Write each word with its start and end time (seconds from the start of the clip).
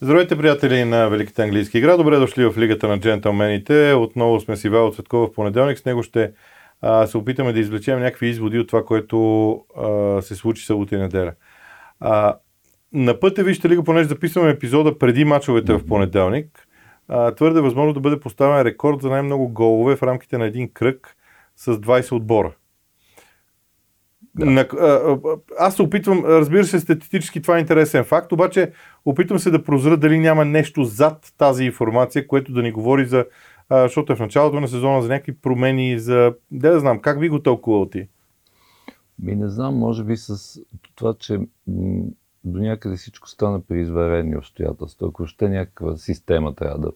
Здравейте, 0.00 0.38
приятели 0.38 0.84
на 0.84 1.08
Великата 1.08 1.42
английска 1.42 1.78
игра. 1.78 1.96
Добре 1.96 2.16
дошли 2.16 2.44
в 2.44 2.58
Лигата 2.58 2.88
на 2.88 3.00
джентълмените. 3.00 3.94
Отново 3.94 4.40
сме 4.40 4.56
си 4.56 4.68
Вал 4.68 4.92
Цветкова 4.92 5.26
в 5.26 5.32
понеделник. 5.32 5.78
С 5.78 5.84
него 5.84 6.02
ще 6.02 6.32
а, 6.80 7.06
се 7.06 7.18
опитаме 7.18 7.52
да 7.52 7.60
извлечем 7.60 8.00
някакви 8.00 8.26
изводи 8.26 8.58
от 8.58 8.68
това, 8.68 8.84
което 8.84 9.50
а, 9.76 10.22
се 10.22 10.34
случи 10.34 10.66
събота 10.66 10.94
и 10.94 10.98
неделя. 10.98 11.32
А, 12.00 12.36
на 12.92 13.20
път 13.20 13.38
е 13.38 13.44
Вижте 13.44 13.68
Лига, 13.68 13.84
понеже 13.84 14.08
записваме 14.08 14.50
епизода 14.50 14.98
преди 14.98 15.24
мачовете 15.24 15.72
в 15.72 15.86
понеделник. 15.86 16.67
А, 17.08 17.34
твърде 17.34 17.60
възможно 17.60 17.92
да 17.92 18.00
бъде 18.00 18.20
поставен 18.20 18.62
рекорд 18.62 19.02
за 19.02 19.10
най-много 19.10 19.48
голове 19.48 19.96
в 19.96 20.02
рамките 20.02 20.38
на 20.38 20.44
един 20.44 20.70
кръг 20.72 21.16
с 21.56 21.76
20 21.76 22.12
отбора. 22.12 22.52
Да. 24.34 24.46
На, 24.46 24.60
а, 24.60 25.18
аз 25.58 25.76
се 25.76 25.82
опитвам, 25.82 26.24
разбира 26.24 26.64
се, 26.64 26.80
статистически 26.80 27.42
това 27.42 27.56
е 27.56 27.60
интересен 27.60 28.04
факт, 28.04 28.32
обаче 28.32 28.72
опитвам 29.04 29.38
се 29.38 29.50
да 29.50 29.64
прозра 29.64 29.96
дали 29.96 30.18
няма 30.18 30.44
нещо 30.44 30.84
зад 30.84 31.32
тази 31.38 31.64
информация, 31.64 32.26
което 32.26 32.52
да 32.52 32.62
ни 32.62 32.72
говори 32.72 33.06
за, 33.06 33.24
а, 33.68 33.82
защото 33.82 34.12
е 34.12 34.16
в 34.16 34.20
началото 34.20 34.60
на 34.60 34.68
сезона 34.68 35.02
за 35.02 35.08
някакви 35.08 35.36
промени, 35.36 35.98
за, 35.98 36.34
да, 36.50 36.72
да 36.72 36.80
знам, 36.80 36.98
как 36.98 37.20
би 37.20 37.28
го 37.28 37.42
тълкувал 37.42 37.86
ти? 37.86 38.08
Ми 39.18 39.36
не 39.36 39.48
знам, 39.48 39.78
може 39.78 40.04
би 40.04 40.16
с 40.16 40.60
това, 40.94 41.14
че 41.18 41.40
до 42.44 42.58
някъде 42.60 42.96
всичко 42.96 43.28
стана 43.28 43.60
при 43.60 43.80
изварени 43.80 44.36
обстоятелства. 44.36 45.08
Ако 45.08 45.26
ще 45.26 45.48
някаква 45.48 45.96
система 45.96 46.54
трябва 46.54 46.78
да 46.78 46.92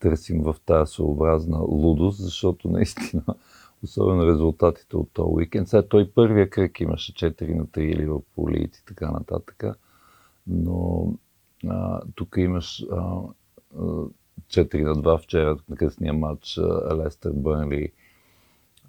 търсим 0.00 0.42
в 0.42 0.56
тази 0.66 0.92
своеобразна 0.92 1.58
лудост, 1.58 2.22
защото 2.22 2.68
наистина 2.68 3.22
особено 3.82 4.26
резултатите 4.26 4.96
от 4.96 5.10
този 5.12 5.28
уикенд. 5.28 5.68
Сега 5.68 5.82
той 5.82 6.10
първия 6.10 6.50
кръг 6.50 6.80
имаше 6.80 7.12
4 7.14 7.54
на 7.54 7.66
3 7.66 7.78
или 7.78 8.06
в 8.06 8.20
полиите 8.34 8.78
и 8.82 8.86
така 8.86 9.10
нататък, 9.10 9.64
но 10.46 11.12
а, 11.68 12.00
тук 12.14 12.34
имаш 12.38 12.84
а, 12.92 13.20
4 13.76 14.82
на 14.82 14.94
2 14.94 15.22
вчера 15.22 15.56
на 15.68 15.76
късния 15.76 16.12
матч 16.12 16.58
Лестър 16.96 17.32
Бърнли. 17.34 17.92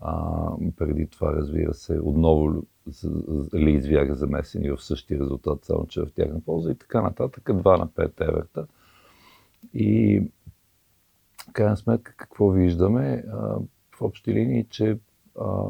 А, 0.01 0.51
преди 0.77 1.07
това, 1.07 1.33
разбира 1.33 1.73
се, 1.73 1.99
отново 1.99 2.63
Лийз 3.55 3.87
бяха 3.87 4.15
замесени 4.15 4.71
в 4.71 4.83
същия 4.83 5.19
резултат, 5.19 5.65
само 5.65 5.87
че 5.87 6.01
в 6.01 6.11
тяхна 6.15 6.41
полза 6.41 6.71
и 6.71 6.75
така 6.75 7.01
нататък. 7.01 7.43
2 7.43 7.77
на 7.79 7.87
5 7.87 8.29
Еверта. 8.29 8.67
И 9.73 10.21
в 11.49 11.53
крайна 11.53 11.77
сметка 11.77 12.13
какво 12.17 12.49
виждаме? 12.49 13.23
А, 13.31 13.37
в 13.95 14.01
общи 14.01 14.33
линии, 14.33 14.65
че 14.69 14.97
а, 15.41 15.63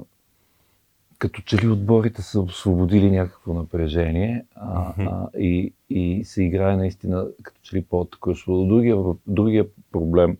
като 1.19 1.41
че 1.41 1.57
ли 1.57 1.67
отборите 1.67 2.21
са 2.21 2.41
освободили 2.41 3.11
някакво 3.11 3.53
напрежение 3.53 4.45
а, 4.55 4.93
а, 4.97 5.29
и, 5.39 5.73
и 5.89 6.23
се 6.25 6.43
играе 6.43 6.77
наистина 6.77 7.27
като 7.43 7.61
че 7.61 7.75
ли 7.75 7.81
по-атакуващо. 7.81 8.65
Другия, 8.65 8.97
другия 9.27 9.65
проблем, 9.91 10.37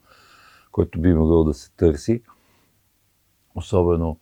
който 0.72 1.02
би 1.02 1.14
могъл 1.14 1.44
да 1.44 1.54
се 1.54 1.72
търси, 1.72 2.22
особено, 3.58 4.20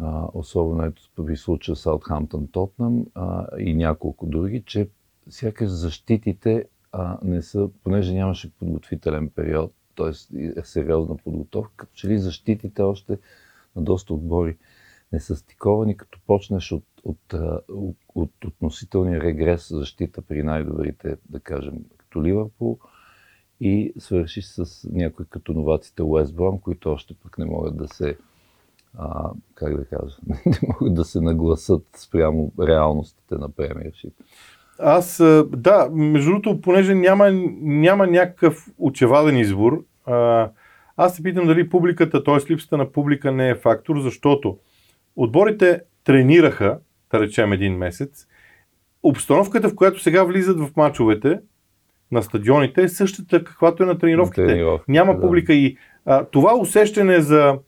а, 0.00 0.28
особено 0.34 0.84
ето 0.84 1.22
ви 1.22 1.36
случая 1.36 1.76
Саутхамптън 1.76 2.46
Тотнам 2.46 3.06
и 3.58 3.74
няколко 3.74 4.26
други, 4.26 4.62
че 4.66 4.88
сякаш 5.30 5.70
защитите 5.70 6.64
а, 6.92 7.18
не 7.22 7.42
са, 7.42 7.70
понеже 7.84 8.14
нямаше 8.14 8.52
подготвителен 8.52 9.30
период, 9.30 9.72
т.е. 9.96 10.08
е 10.60 10.62
сериозна 10.64 11.16
подготовка, 11.16 11.72
като 11.76 11.92
че 11.94 12.08
ли 12.08 12.18
защитите 12.18 12.82
още 12.82 13.18
на 13.76 13.82
доста 13.82 14.14
отбори 14.14 14.56
не 15.12 15.20
са 15.20 15.36
стиковани, 15.36 15.96
като 15.96 16.18
почнеш 16.26 16.72
от, 16.72 16.84
от, 17.04 17.34
от, 17.68 17.96
от 18.14 18.44
относителния 18.44 19.20
регрес 19.20 19.68
защита 19.68 20.22
при 20.22 20.42
най-добрите, 20.42 21.16
да 21.28 21.40
кажем, 21.40 21.84
като 21.96 22.24
Ливърпул 22.24 22.78
и 23.60 23.92
свършиш 23.98 24.46
с 24.46 24.88
някои 24.92 25.26
като 25.26 25.52
новаците 25.52 26.02
Уестбром, 26.02 26.60
които 26.60 26.90
още 26.90 27.14
пък 27.14 27.38
не 27.38 27.44
могат 27.44 27.76
да 27.76 27.88
се 27.88 28.18
а, 28.98 29.30
как 29.54 29.76
да 29.76 29.84
кажа, 29.84 30.16
не 30.46 30.58
могат 30.68 30.94
да 30.94 31.04
се 31.04 31.20
нагласат 31.20 31.86
спрямо 31.96 32.52
реалностите 32.60 33.34
на 33.34 33.48
премиершип. 33.48 34.12
Аз, 34.78 35.22
да, 35.48 35.88
между 35.92 36.30
другото, 36.30 36.60
понеже 36.60 36.94
няма, 36.94 37.30
няма 37.60 38.06
някакъв 38.06 38.66
очеваден 38.78 39.38
избор, 39.38 39.84
аз 40.96 41.16
се 41.16 41.22
питам 41.22 41.46
дали 41.46 41.68
публиката, 41.68 42.24
т.е. 42.24 42.52
липсата 42.52 42.76
на 42.76 42.92
публика 42.92 43.32
не 43.32 43.48
е 43.48 43.54
фактор, 43.54 44.00
защото 44.00 44.58
отборите 45.16 45.80
тренираха, 46.04 46.78
да 47.10 47.20
речем 47.20 47.52
един 47.52 47.76
месец, 47.76 48.26
обстановката, 49.02 49.68
в 49.68 49.74
която 49.74 50.02
сега 50.02 50.24
влизат 50.24 50.60
в 50.60 50.76
мачовете 50.76 51.40
на 52.12 52.22
стадионите 52.22 52.82
е 52.82 52.88
същата, 52.88 53.44
каквато 53.44 53.82
е 53.82 53.86
на 53.86 53.98
тренировките. 53.98 54.46
Тренировка, 54.46 54.84
Няма 54.88 55.20
публика 55.20 55.52
да. 55.52 55.58
и 55.58 55.76
а, 56.04 56.24
това 56.24 56.54
усещане 56.54 57.20
за 57.20 57.58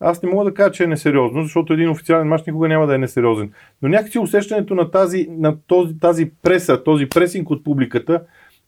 аз 0.00 0.22
не 0.22 0.30
мога 0.30 0.44
да 0.44 0.54
кажа, 0.54 0.72
че 0.72 0.84
е 0.84 0.86
несериозно, 0.86 1.42
защото 1.42 1.72
един 1.72 1.90
официален 1.90 2.28
мач 2.28 2.46
никога 2.46 2.68
няма 2.68 2.86
да 2.86 2.94
е 2.94 2.98
несериозен. 2.98 3.52
Но 3.82 3.88
някакси 3.88 4.18
усещането 4.18 4.74
на 4.74 4.90
тази, 4.90 5.26
на 5.30 5.56
този, 5.66 5.98
тази 5.98 6.30
преса, 6.42 6.84
този 6.84 7.08
пресинг 7.08 7.50
от 7.50 7.64
публиката 7.64 8.22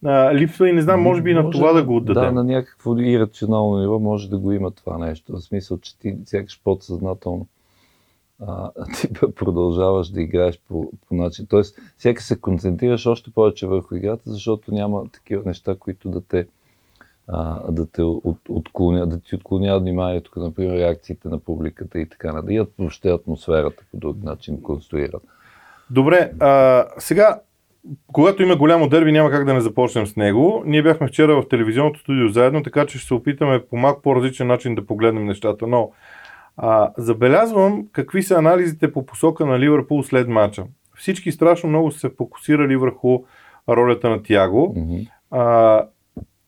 а, 0.05 0.35
липсва 0.35 0.69
и 0.69 0.73
не 0.73 0.83
знам, 0.83 1.03
може 1.03 1.23
би 1.23 1.35
може, 1.35 1.45
на 1.45 1.51
това 1.51 1.73
да 1.73 1.85
го 1.85 1.97
отдадем. 1.97 2.23
Да, 2.23 2.33
на 2.33 2.45
някакво 2.45 2.99
ирационално 2.99 3.81
ниво 3.81 3.99
може 3.99 4.31
да 4.31 4.39
го 4.39 4.53
има 4.53 4.71
това 4.71 4.99
нещо. 4.99 5.33
В 5.33 5.41
смисъл, 5.41 5.79
че 5.79 5.99
ти 5.99 6.17
сякаш 6.25 6.61
подсъзнателно 6.65 7.47
а, 8.47 8.71
ти 9.01 9.09
продължаваш 9.35 10.09
да 10.09 10.21
играеш 10.21 10.61
по, 10.69 10.93
по 11.09 11.15
начин. 11.15 11.47
Тоест, 11.49 11.79
всяка 11.99 12.23
се 12.23 12.41
концентрираш 12.41 13.07
още 13.07 13.31
повече 13.31 13.67
върху 13.67 13.95
играта, 13.95 14.23
защото 14.27 14.75
няма 14.75 15.09
такива 15.13 15.43
неща, 15.47 15.77
които 15.79 16.09
да 16.09 16.21
те 16.21 16.47
а, 17.33 17.73
да, 17.73 17.87
те 17.87 18.03
от, 18.03 18.39
отклоня, 18.49 19.07
да 19.07 19.21
ти 19.21 19.35
отклоняват 19.35 19.83
вниманието, 19.83 20.31
като 20.31 20.47
например 20.47 20.79
реакциите 20.79 21.29
на 21.29 21.39
публиката 21.39 22.01
и 22.01 22.09
така 22.09 22.33
нататък. 22.33 22.51
И 22.51 22.67
въобще 22.79 23.11
атмосферата 23.11 23.85
по 23.91 23.97
друг 23.97 24.23
начин 24.23 24.63
конструират. 24.63 25.23
Добре, 25.91 26.33
а, 26.41 26.85
сега, 26.99 27.41
когато 28.13 28.43
има 28.43 28.57
голямо 28.57 28.89
дерби, 28.89 29.13
няма 29.13 29.31
как 29.31 29.45
да 29.45 29.55
не 29.55 29.61
започнем 29.61 30.07
с 30.07 30.17
него. 30.17 30.63
Ние 30.67 30.83
бяхме 30.83 31.07
вчера 31.07 31.43
в 31.43 31.49
телевизионното 31.49 32.01
студио 32.01 32.29
заедно, 32.29 32.63
така 32.63 32.87
че 32.87 32.99
ще 32.99 33.07
се 33.07 33.15
опитаме 33.15 33.65
по 33.71 33.77
малко 33.77 34.03
по-различен 34.03 34.47
начин 34.47 34.75
да 34.75 34.87
погледнем 34.87 35.27
нещата. 35.27 35.67
Но 35.67 35.91
а, 36.57 36.91
забелязвам 36.99 37.87
какви 37.93 38.23
са 38.23 38.35
анализите 38.35 38.93
по 38.93 39.07
посока 39.07 39.47
на 39.47 39.59
Ливърпул 39.59 40.03
след 40.03 40.29
мача. 40.29 40.65
Всички 40.97 41.33
страшно 41.33 41.69
много 41.69 41.91
са 41.91 41.99
се 41.99 42.11
фокусирали 42.19 42.77
върху 42.77 43.19
ролята 43.69 44.11
на 44.11 44.23
Тяго. 44.23 44.75
Mm-hmm. 44.77 45.09
А, 45.31 45.85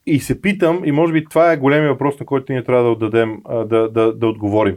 и 0.07 0.21
се 0.21 0.41
питам, 0.41 0.83
и 0.85 0.93
може 0.93 1.13
би 1.13 1.25
това 1.25 1.53
е 1.53 1.57
големия 1.57 1.93
въпрос, 1.93 2.21
на 2.21 2.27
който 2.27 2.53
ние 2.53 2.65
трябва 2.65 2.85
да, 2.85 2.91
отдадем, 2.91 3.43
да, 3.49 3.89
да, 3.89 4.13
да 4.13 4.27
отговорим. 4.27 4.77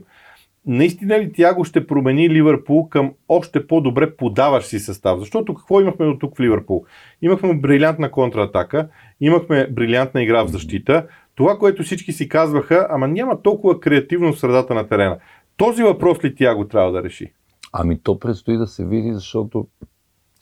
Наистина 0.68 1.20
ли 1.20 1.34
Тяго 1.34 1.64
ще 1.66 1.88
промени 1.88 2.30
Ливърпул 2.30 2.90
към 2.90 3.14
още 3.28 3.68
по-добре 3.68 4.16
подаващ 4.16 4.68
си 4.68 4.80
състав? 4.80 5.20
Защото 5.20 5.54
какво 5.54 5.82
имахме 5.82 6.06
до 6.06 6.18
тук 6.18 6.38
в 6.38 6.40
Ливърпул? 6.40 6.86
Имахме 7.22 7.54
брилянтна 7.54 8.12
контратака, 8.12 8.88
имахме 9.22 9.68
брилянтна 9.72 10.24
игра 10.24 10.44
в 10.44 10.48
защита. 10.48 11.08
Това, 11.36 11.58
което 11.58 11.84
всички 11.84 12.12
си 12.12 12.30
казваха, 12.30 12.88
ама 12.90 13.08
няма 13.08 13.42
толкова 13.42 13.80
креативно 13.80 14.34
в 14.34 14.40
средата 14.40 14.74
на 14.74 14.88
терена. 14.88 15.18
Този 15.58 15.84
въпрос 15.84 16.24
ли 16.24 16.36
Тяго 16.36 16.68
трябва 16.68 16.92
да 16.92 17.04
реши? 17.04 17.34
Ами 17.74 18.00
то 18.04 18.20
предстои 18.20 18.58
да 18.58 18.68
се 18.68 18.86
види, 18.86 19.14
защото 19.14 19.68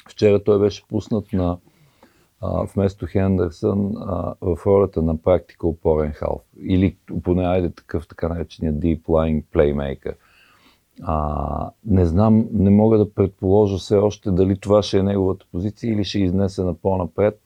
вчера 0.09 0.43
той 0.43 0.59
беше 0.59 0.87
пуснат 0.87 1.33
на 1.33 1.57
а, 2.43 2.65
вместо 2.75 3.05
Хендерсън 3.05 3.93
а, 3.97 4.33
в 4.41 4.57
ролята 4.65 5.01
на 5.01 5.17
практика 5.17 5.67
опорен 5.67 6.11
халф. 6.11 6.41
Или 6.61 6.97
поне 7.23 7.47
айде 7.47 7.69
такъв 7.69 8.07
така 8.07 8.29
наречения 8.29 8.73
deep 8.73 9.01
lying 9.01 9.43
playmaker. 9.53 10.13
А, 11.01 11.69
не 11.85 12.05
знам, 12.05 12.47
не 12.51 12.69
мога 12.69 12.97
да 12.97 13.13
предположа 13.13 13.77
все 13.77 13.95
още 13.95 14.31
дали 14.31 14.59
това 14.59 14.81
ще 14.83 14.97
е 14.97 15.03
неговата 15.03 15.45
позиция 15.51 15.93
или 15.93 16.03
ще 16.03 16.19
изнесе 16.19 16.63
на 16.63 16.73
по-напред 16.73 17.39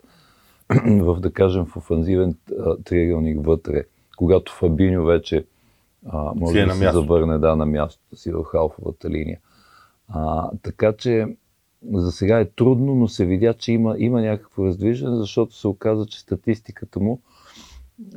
в, 1.01 1.19
да 1.19 1.31
кажем, 1.31 1.66
в 1.66 1.77
офанзивен 1.77 2.36
триъгълник 2.86 3.45
вътре, 3.45 3.83
когато 4.18 4.54
Фабиньо 4.54 5.06
вече 5.06 5.45
а, 6.06 6.31
може 6.36 6.60
е 6.60 6.66
да 6.66 6.74
се 6.74 6.92
завърне 6.92 7.38
да, 7.38 7.56
на 7.56 7.66
мястото 7.66 8.16
си 8.16 8.31
в 8.31 8.44
халфовата 8.44 9.10
линия. 9.10 9.39
А, 10.10 10.50
така 10.63 10.94
че 10.94 11.27
за 11.94 12.12
сега 12.12 12.39
е 12.39 12.45
трудно, 12.45 12.95
но 12.95 13.07
се 13.07 13.25
видя, 13.25 13.53
че 13.53 13.71
има, 13.71 13.95
има 13.97 14.21
някакво 14.21 14.65
раздвижване, 14.65 15.18
защото 15.18 15.56
се 15.56 15.68
оказа, 15.68 16.06
че 16.06 16.19
статистиката 16.19 17.00
му 17.00 17.19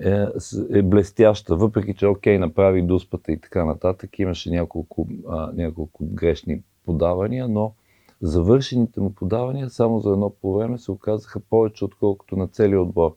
е, 0.04 0.26
е 0.70 0.82
блестяща, 0.82 1.56
въпреки 1.56 1.94
че 1.94 2.06
окей, 2.06 2.38
направи 2.38 2.82
дуспата 2.82 3.32
и 3.32 3.40
така 3.40 3.64
нататък, 3.64 4.18
имаше 4.18 4.50
няколко, 4.50 5.08
а, 5.28 5.52
няколко 5.52 6.04
грешни 6.06 6.62
подавания, 6.84 7.48
но 7.48 7.72
завършените 8.20 9.00
му 9.00 9.14
подавания 9.14 9.70
само 9.70 10.00
за 10.00 10.12
едно 10.12 10.30
по 10.30 10.54
време 10.54 10.78
се 10.78 10.90
оказаха 10.90 11.40
повече, 11.40 11.84
отколкото 11.84 12.36
на 12.36 12.48
целия 12.48 12.82
отбор 12.82 13.14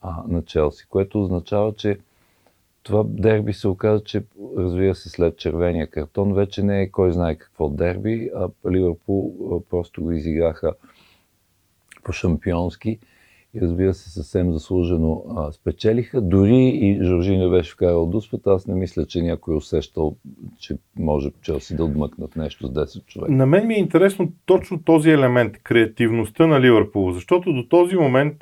а, 0.00 0.22
на 0.28 0.42
Челси, 0.44 0.86
което 0.88 1.22
означава, 1.22 1.74
че 1.74 1.98
това 2.90 3.04
дерби 3.06 3.52
се 3.52 3.68
оказа, 3.68 4.04
че 4.04 4.22
развива 4.58 4.94
се 4.94 5.08
след 5.08 5.36
червения 5.36 5.86
картон, 5.86 6.34
вече 6.34 6.62
не 6.62 6.82
е 6.82 6.90
кой 6.90 7.12
знае 7.12 7.34
какво 7.34 7.68
дерби, 7.68 8.30
а 8.36 8.48
Ливърпул 8.70 9.34
просто 9.70 10.02
го 10.02 10.12
изиграха 10.12 10.72
по 12.04 12.12
шампионски 12.12 12.98
и 13.54 13.60
разбира 13.60 13.94
се 13.94 14.10
съвсем 14.10 14.52
заслужено 14.52 15.24
а, 15.36 15.52
спечелиха. 15.52 16.20
Дори 16.20 16.66
и 16.66 17.04
Жоржино 17.04 17.50
беше 17.50 17.72
вкарал 17.72 18.06
дуспът, 18.06 18.46
аз 18.46 18.66
не 18.66 18.74
мисля, 18.74 19.06
че 19.06 19.22
някой 19.22 19.54
е 19.54 19.56
усещал, 19.56 20.16
че 20.58 20.76
може 20.98 21.30
Челси 21.42 21.76
да 21.76 21.84
отмъкнат 21.84 22.36
нещо 22.36 22.66
с 22.66 22.70
10 22.70 23.04
човека. 23.06 23.32
На 23.32 23.46
мен 23.46 23.66
ми 23.66 23.74
е 23.74 23.78
интересно 23.78 24.32
точно 24.46 24.82
този 24.82 25.10
елемент, 25.10 25.62
креативността 25.62 26.46
на 26.46 26.60
Ливърпул, 26.60 27.12
защото 27.12 27.52
до 27.52 27.68
този 27.68 27.96
момент 27.96 28.36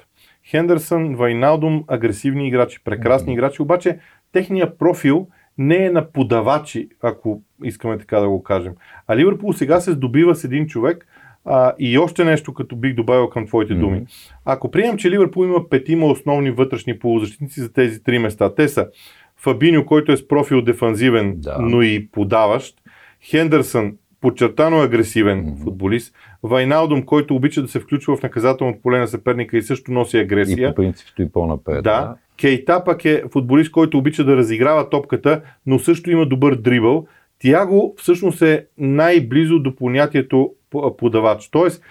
Хендерсън, 0.51 1.15
Вайналдум, 1.17 1.85
агресивни 1.87 2.49
играчи, 2.49 2.85
прекрасни 2.85 3.33
mm-hmm. 3.33 3.35
играчи, 3.35 3.63
обаче 3.63 3.99
техния 4.33 4.79
профил 4.79 5.27
не 5.59 5.85
е 5.85 5.91
на 5.91 6.13
подавачи, 6.13 6.89
ако 7.03 7.43
искаме 7.65 7.99
така 7.99 8.21
да 8.21 8.29
го 8.29 8.43
кажем. 8.43 8.73
А 9.07 9.17
Ливърпул 9.17 9.53
сега 9.53 9.81
се 9.81 9.93
здобива 9.93 10.35
с 10.35 10.45
един 10.45 10.67
човек, 10.67 11.07
а, 11.45 11.73
и 11.79 11.99
още 11.99 12.25
нещо, 12.25 12.55
като 12.55 12.77
бих 12.77 12.95
добавил 12.95 13.29
към 13.29 13.47
твоите 13.47 13.73
mm-hmm. 13.73 13.81
думи. 13.81 14.07
Ако 14.45 14.71
приемам, 14.71 14.99
че 14.99 15.11
Ливърпул 15.11 15.45
има 15.45 15.69
петима 15.69 16.07
основни 16.07 16.51
вътрешни 16.51 16.99
полузащитници 16.99 17.61
за 17.61 17.73
тези 17.73 18.03
три 18.03 18.19
места, 18.19 18.55
те 18.55 18.69
са 18.69 18.89
Фабиньо, 19.37 19.87
който 19.87 20.13
е 20.13 20.17
с 20.17 20.29
профил 20.29 20.63
дефанзивен, 20.63 21.35
да. 21.37 21.57
но 21.61 21.83
и 21.83 22.09
подаващ, 22.13 22.75
Хендерсън, 23.23 23.97
подчертано 24.21 24.81
агресивен 24.81 25.45
mm-hmm. 25.45 25.63
футболист, 25.63 26.15
Вайналдум, 26.43 27.03
който 27.03 27.37
обича 27.37 27.63
да 27.63 27.69
се 27.69 27.81
включва 27.81 28.17
в 28.17 28.23
наказателното 28.23 28.83
поле 28.83 28.99
на 28.99 29.09
съперника 29.09 29.57
и 29.57 29.63
също 29.63 29.93
носи 29.93 30.19
агресия. 30.19 30.69
И 30.69 30.71
по 30.71 30.75
принцип 30.75 31.09
стои 31.09 31.29
по-напред. 31.29 31.85
Да. 31.85 32.17
Кейта 32.41 32.85
пък 32.85 33.05
е 33.05 33.23
футболист, 33.33 33.71
който 33.71 33.99
обича 33.99 34.25
да 34.25 34.37
разиграва 34.37 34.91
топката, 34.91 35.43
но 35.67 35.79
също 35.79 36.11
има 36.11 36.27
добър 36.27 36.55
дрибъл. 36.55 37.07
Тяго 37.39 37.95
всъщност 37.99 38.43
е 38.43 38.67
най-близо 38.79 39.59
до 39.59 39.77
понятието 39.77 40.53
подавач. 40.99 41.49
Тоест, 41.49 41.83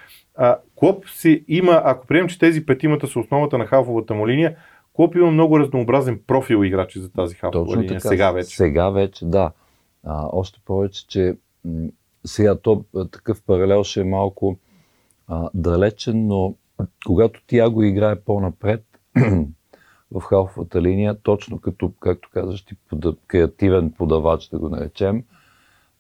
Клоп 0.76 1.10
си 1.10 1.44
има, 1.48 1.82
ако 1.86 2.08
приемем, 2.08 2.30
че 2.30 2.40
тези 2.40 2.66
петимата 2.66 3.08
са 3.08 3.20
основата 3.20 3.58
на 3.58 3.66
халфовата 3.66 4.14
му 4.14 4.28
линия, 4.28 4.56
Клоп 4.94 5.16
има 5.16 5.32
много 5.32 5.60
разнообразен 5.60 6.22
профил 6.28 6.66
играчи 6.66 7.00
за 7.00 7.12
тази 7.12 7.36
халфова 7.36 7.66
Точно 7.66 7.82
линия. 7.82 8.00
Така, 8.00 8.10
сега 8.10 8.32
вече. 8.32 8.56
Сега 8.56 8.90
вече, 8.90 9.26
да. 9.26 9.52
А, 10.04 10.28
още 10.32 10.60
повече, 10.66 11.08
че 11.08 11.36
м- 11.66 11.88
сега 12.26 12.56
то, 12.56 12.84
такъв 13.12 13.44
паралел 13.44 13.84
ще 13.84 14.02
е 14.02 14.04
малко 14.04 14.58
а, 15.28 15.50
далечен, 15.54 16.28
но 16.28 16.56
когато 17.06 17.42
Тяго 17.48 17.84
играе 17.84 18.16
по-напред 18.16 18.84
в 20.12 20.22
халфовата 20.22 20.82
линия, 20.82 21.18
точно 21.24 21.60
като, 21.60 21.92
както 22.00 22.30
казваш, 22.34 22.62
ти 22.62 22.76
под, 22.90 23.18
креативен 23.28 23.92
подавач, 23.92 24.50
да 24.50 24.60
го 24.60 24.70
наречем, 24.70 25.24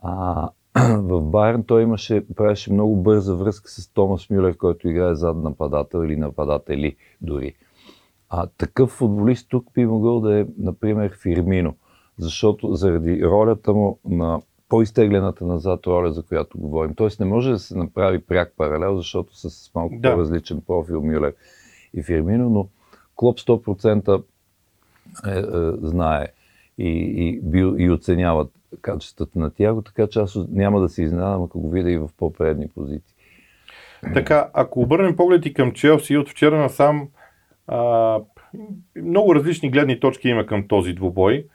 а, 0.02 0.50
в 0.98 1.22
Байерн 1.22 1.64
той 1.64 1.84
имаше, 1.84 2.26
правеше 2.36 2.74
много 2.74 2.96
бърза 2.96 3.36
връзка 3.36 3.70
с 3.70 3.88
Томас 3.94 4.30
Мюлер, 4.30 4.58
който 4.58 4.90
играе 4.90 5.16
зад 5.16 5.38
нападател 5.38 6.04
или 6.04 6.16
нападатели 6.16 6.96
дори. 7.22 7.54
А 8.30 8.48
такъв 8.58 8.90
футболист 8.90 9.50
тук 9.50 9.66
би 9.74 9.86
могъл 9.86 10.20
да 10.20 10.40
е, 10.40 10.46
например, 10.58 11.18
Фирмино, 11.22 11.76
защото 12.18 12.74
заради 12.74 13.26
ролята 13.26 13.74
му 13.74 14.00
на 14.06 14.42
по-изтеглената 14.70 15.46
назад 15.46 15.88
роля, 15.88 16.12
за 16.12 16.24
която 16.24 16.58
говорим. 16.58 16.96
Тоест 16.96 17.20
не 17.20 17.26
може 17.26 17.52
да 17.52 17.60
се 17.60 17.78
направи 17.78 18.22
пряк 18.22 18.54
паралел, 18.58 18.98
защото 18.98 19.38
с 19.38 19.72
малко 19.76 19.96
да. 20.00 20.14
по-различен 20.14 20.62
профил 20.68 21.02
Мюлер 21.02 21.34
и 21.94 22.04
Фирмино, 22.04 22.50
но 22.50 22.68
Клоп 23.18 23.40
100% 23.40 24.24
е, 25.28 25.30
е, 25.30 25.44
знае 25.88 26.28
и, 26.78 26.90
и, 26.90 27.42
и 27.78 27.92
оценяват 27.92 28.52
качествата 28.82 29.40
на 29.40 29.50
Тяго, 29.50 29.82
така 29.82 30.08
че 30.08 30.20
аз 30.20 30.38
няма 30.50 30.80
да 30.80 30.90
се 30.90 31.04
изненадам, 31.04 31.44
ако 31.44 31.60
го 31.60 31.70
видя 31.70 31.92
и 31.92 31.98
в 31.98 32.10
по-предни 32.18 32.68
позиции. 32.68 33.16
Така, 34.14 34.50
ако 34.54 34.82
обърнем 34.82 35.16
поглед 35.16 35.46
и 35.46 35.54
към 35.54 35.72
Челси, 35.72 36.18
от 36.18 36.30
вчера 36.30 36.58
насам 36.58 37.08
а, 37.68 38.20
много 38.96 39.36
различни 39.36 39.72
гледни 39.72 40.00
точки 40.00 40.30
има 40.30 40.46
към 40.46 40.68
този 40.68 40.94
двубой. 40.94 41.46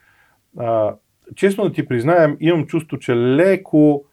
А, 0.59 0.95
честно 1.35 1.65
да 1.65 1.73
ти 1.73 1.89
признаем, 1.89 2.37
имам 2.41 2.67
чувство, 2.67 2.99
че 2.99 3.17
леко 3.17 4.05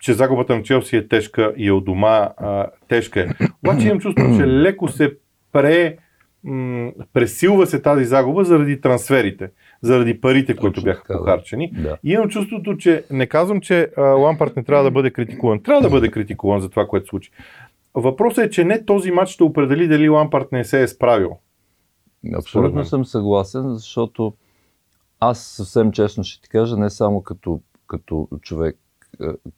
че 0.00 0.14
загубата 0.14 0.56
на 0.56 0.62
Челси 0.62 0.96
е 0.96 1.08
тежка 1.08 1.54
и 1.56 1.70
от 1.70 1.84
дома 1.84 2.30
а, 2.36 2.66
тежка 2.88 3.20
е. 3.20 3.28
Обаче 3.64 3.86
имам 3.86 4.00
чувство, 4.00 4.24
че 4.36 4.46
леко 4.46 4.88
се 4.88 5.16
пре, 5.52 5.96
м- 6.44 6.92
пресилва 7.12 7.66
се 7.66 7.82
тази 7.82 8.04
загуба 8.04 8.44
заради 8.44 8.80
трансферите 8.80 9.50
заради 9.82 10.20
парите, 10.20 10.56
които 10.56 10.74
Точно, 10.74 10.84
бяха 10.84 11.18
похарчени. 11.18 11.72
Да. 11.72 11.98
И 12.04 12.12
имам 12.12 12.28
чувството, 12.28 12.76
че 12.76 13.04
не 13.10 13.26
казвам, 13.26 13.60
че 13.60 13.90
а, 13.96 14.00
Лампарт 14.02 14.56
не 14.56 14.64
трябва 14.64 14.84
да 14.84 14.90
бъде 14.90 15.10
критикуван. 15.10 15.62
Трябва 15.62 15.82
да 15.82 15.90
бъде 15.90 16.10
критикуван 16.10 16.60
за 16.60 16.68
това, 16.68 16.86
което 16.86 17.06
случи. 17.06 17.30
Въпросът 17.94 18.44
е, 18.44 18.50
че 18.50 18.64
не 18.64 18.84
този 18.84 19.10
матч 19.10 19.30
ще 19.30 19.42
определи 19.42 19.88
дали 19.88 20.08
Лампарт 20.08 20.52
не 20.52 20.64
се 20.64 20.82
е 20.82 20.88
справил. 20.88 21.38
Абсолютно 22.34 22.84
съм 22.84 23.04
съгласен, 23.04 23.74
защото 23.74 24.34
аз 25.20 25.40
съвсем 25.40 25.92
честно 25.92 26.24
ще 26.24 26.42
ти 26.42 26.48
кажа, 26.48 26.76
не 26.76 26.90
само 26.90 27.22
като, 27.22 27.60
като 27.86 28.28
човек, 28.42 28.78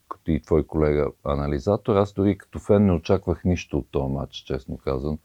като 0.09 0.31
и 0.31 0.41
твой 0.41 0.67
колега 0.67 1.07
анализатор, 1.25 1.97
аз 1.97 2.13
дори 2.13 2.39
като 2.39 2.59
фен 2.59 2.87
не 2.87 2.93
очаквах 2.93 3.45
нищо 3.45 3.79
от 3.79 3.87
този 3.91 4.13
матч, 4.13 4.37
честно 4.37 4.77
казвам. 4.77 5.19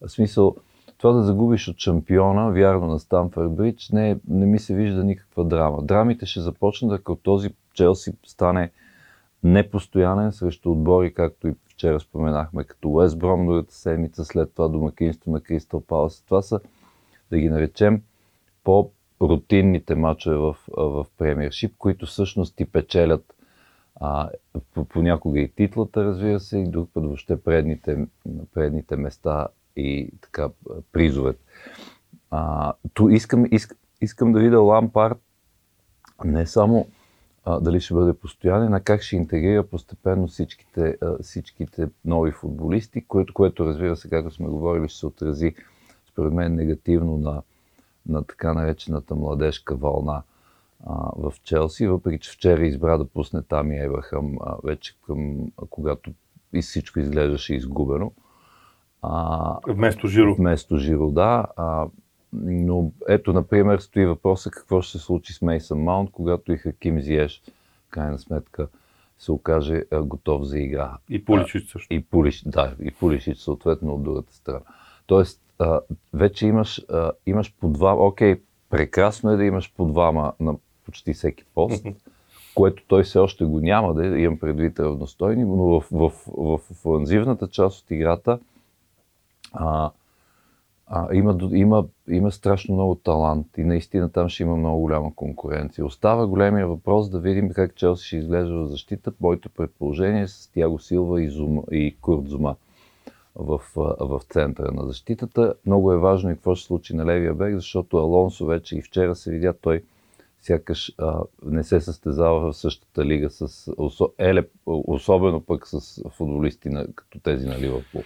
В 0.00 0.08
смисъл, 0.08 0.56
това 0.98 1.12
да 1.12 1.22
загубиш 1.22 1.68
от 1.68 1.78
шампиона, 1.78 2.50
вярно 2.50 2.86
на 2.86 2.98
Станфорд 2.98 3.52
Бридж, 3.52 3.90
не, 3.90 4.18
не 4.28 4.46
ми 4.46 4.58
се 4.58 4.74
вижда 4.74 5.04
никаква 5.04 5.44
драма. 5.44 5.82
Драмите 5.82 6.26
ще 6.26 6.40
започнат, 6.40 7.00
ако 7.00 7.16
този 7.16 7.50
Челси 7.74 8.12
стане 8.26 8.70
непостоянен 9.44 10.32
срещу 10.32 10.72
отбори, 10.72 11.14
както 11.14 11.48
и 11.48 11.54
вчера 11.68 12.00
споменахме, 12.00 12.64
като 12.64 12.88
Уест 12.88 13.18
Бром 13.18 13.46
другата 13.46 13.74
седмица, 13.74 14.24
след 14.24 14.52
това 14.52 14.68
домакинство 14.68 15.30
на 15.30 15.40
Кристал 15.40 15.80
Палас. 15.80 16.22
Това 16.22 16.42
са, 16.42 16.60
да 17.30 17.38
ги 17.38 17.48
наречем, 17.48 18.02
по-рутинните 18.64 19.94
матчове 19.94 20.36
в, 20.36 20.56
в 20.76 21.06
премиершип, 21.18 21.74
които 21.78 22.06
всъщност 22.06 22.56
ти 22.56 22.64
печелят 22.64 23.34
а, 24.00 24.30
понякога 24.88 25.40
и 25.40 25.48
титлата, 25.48 26.04
разбира 26.04 26.40
се, 26.40 26.58
и 26.58 26.64
друг 26.64 26.90
път 26.94 27.04
въобще 27.04 27.42
предните, 27.42 28.06
предните 28.54 28.96
места 28.96 29.48
и 29.78 30.10
така 30.20 30.48
призовете. 30.92 31.40
А, 32.30 32.72
то 32.94 33.08
искам, 33.08 33.44
иск, 33.50 33.76
искам 34.00 34.32
да 34.32 34.40
видя 34.40 34.60
Лампард 34.60 35.18
не 36.24 36.46
само 36.46 36.86
а, 37.44 37.60
дали 37.60 37.80
ще 37.80 37.94
бъде 37.94 38.12
постоянен, 38.12 38.74
а 38.74 38.80
как 38.80 39.02
ще 39.02 39.16
интегрира 39.16 39.66
постепенно 39.66 40.26
всичките, 40.26 40.96
а, 41.02 41.22
всичките 41.22 41.88
нови 42.04 42.30
футболисти, 42.30 43.04
което, 43.04 43.34
което 43.34 43.66
разбира 43.66 43.96
се, 43.96 44.08
както 44.08 44.30
сме 44.30 44.46
говорили, 44.46 44.88
ще 44.88 44.98
се 44.98 45.06
отрази 45.06 45.54
според 46.08 46.32
мен 46.32 46.54
негативно 46.54 47.16
на, 47.16 47.42
на 48.06 48.24
така 48.24 48.54
наречената 48.54 49.14
младежка 49.14 49.76
вълна 49.76 50.22
в 51.16 51.32
Челси, 51.44 51.86
въпреки 51.86 52.18
че 52.18 52.30
вчера 52.30 52.66
избра 52.66 52.98
да 52.98 53.04
пусне 53.04 53.42
там 53.42 53.72
и 53.72 53.78
Ебрахам 53.78 54.38
вече 54.64 54.96
към, 55.06 55.52
когато 55.70 56.10
и 56.52 56.62
всичко 56.62 57.00
изглеждаше 57.00 57.54
изгубено. 57.54 58.12
А, 59.02 59.56
вместо 59.66 60.08
Жиро. 60.08 60.34
Вместо 60.34 60.76
Жиро, 60.76 61.10
да. 61.10 61.46
А, 61.56 61.86
но 62.32 62.90
ето, 63.08 63.32
например, 63.32 63.78
стои 63.78 64.06
въпроса 64.06 64.50
какво 64.50 64.82
ще 64.82 64.98
се 64.98 65.04
случи 65.04 65.32
с 65.32 65.42
Мейсън 65.42 65.78
Маунт, 65.78 66.10
когато 66.10 66.52
и 66.52 66.56
Хаким 66.56 67.00
Зиеш, 67.00 67.42
в 67.88 67.90
крайна 67.90 68.18
сметка, 68.18 68.68
се 69.18 69.32
окаже 69.32 69.84
а, 69.90 70.02
готов 70.02 70.42
за 70.42 70.58
игра. 70.58 70.96
И 71.08 71.24
Пулишич 71.24 71.70
също. 71.70 71.94
И 71.94 72.02
Пулиш, 72.02 72.42
да, 72.46 72.74
и 72.82 72.90
Пулишич 72.90 73.38
съответно 73.38 73.94
от 73.94 74.02
другата 74.02 74.34
страна. 74.34 74.60
Тоест, 75.06 75.40
а, 75.58 75.80
вече 76.14 76.46
имаш, 76.46 76.84
а, 76.88 77.12
имаш 77.26 77.54
по 77.60 77.68
два, 77.68 77.94
окей, 77.94 78.40
прекрасно 78.70 79.30
е 79.30 79.36
да 79.36 79.44
имаш 79.44 79.72
по 79.76 79.84
двама 79.84 80.32
на 80.40 80.54
почти 80.84 81.14
всеки 81.14 81.44
пост, 81.54 81.86
което 82.54 82.82
той 82.86 83.02
все 83.02 83.18
още 83.18 83.44
го 83.44 83.60
няма, 83.60 83.94
да 83.94 84.18
имам 84.18 84.38
предвид 84.38 84.80
равностойни, 84.80 85.44
но 85.44 85.56
в, 85.56 85.84
в, 85.90 86.12
в, 86.26 86.58
в 86.58 86.70
офанзивната 86.70 87.48
част 87.48 87.84
от 87.84 87.90
играта 87.90 88.38
а, 89.52 89.90
а, 90.86 91.14
има, 91.14 91.38
има, 91.52 91.86
има 92.08 92.32
страшно 92.32 92.74
много 92.74 92.94
талант 92.94 93.46
и 93.56 93.64
наистина 93.64 94.12
там 94.12 94.28
ще 94.28 94.42
има 94.42 94.56
много 94.56 94.80
голяма 94.80 95.14
конкуренция. 95.14 95.86
Остава 95.86 96.26
големия 96.26 96.68
въпрос 96.68 97.10
да 97.10 97.18
видим 97.18 97.50
как 97.50 97.74
Челси 97.74 98.06
ще 98.06 98.16
изглежда 98.16 98.54
в 98.54 98.66
защита. 98.66 99.12
Моето 99.20 99.50
предположение 99.50 100.22
е 100.22 100.28
с 100.28 100.50
Тяго 100.54 100.78
Силва 100.78 101.22
и, 101.22 101.28
Зума, 101.28 101.62
и 101.70 101.96
Курт 102.00 102.26
Зума 102.26 102.56
в, 103.34 103.60
в 104.00 104.20
центъра 104.28 104.72
на 104.72 104.86
защитата. 104.86 105.54
Много 105.66 105.92
е 105.92 105.98
важно 105.98 106.30
и 106.30 106.34
какво 106.34 106.54
ще 106.54 106.66
случи 106.66 106.96
на 106.96 107.06
левия 107.06 107.34
бег, 107.34 107.54
защото 107.54 107.96
Алонсо 107.96 108.46
вече 108.46 108.76
и 108.76 108.82
вчера 108.82 109.14
се 109.14 109.30
видя, 109.30 109.54
той 109.60 109.82
сякаш 110.40 110.92
а, 110.98 111.22
не 111.44 111.64
се 111.64 111.80
състезава 111.80 112.52
в 112.52 112.56
същата 112.56 113.04
лига 113.04 113.30
с, 113.30 113.70
еле, 114.18 114.46
особено 114.66 115.40
пък 115.40 115.66
с 115.66 116.02
футболисти 116.10 116.68
на, 116.68 116.86
като 116.94 117.18
тези 117.18 117.46
на 117.46 117.58
Ливърпул. 117.58 118.02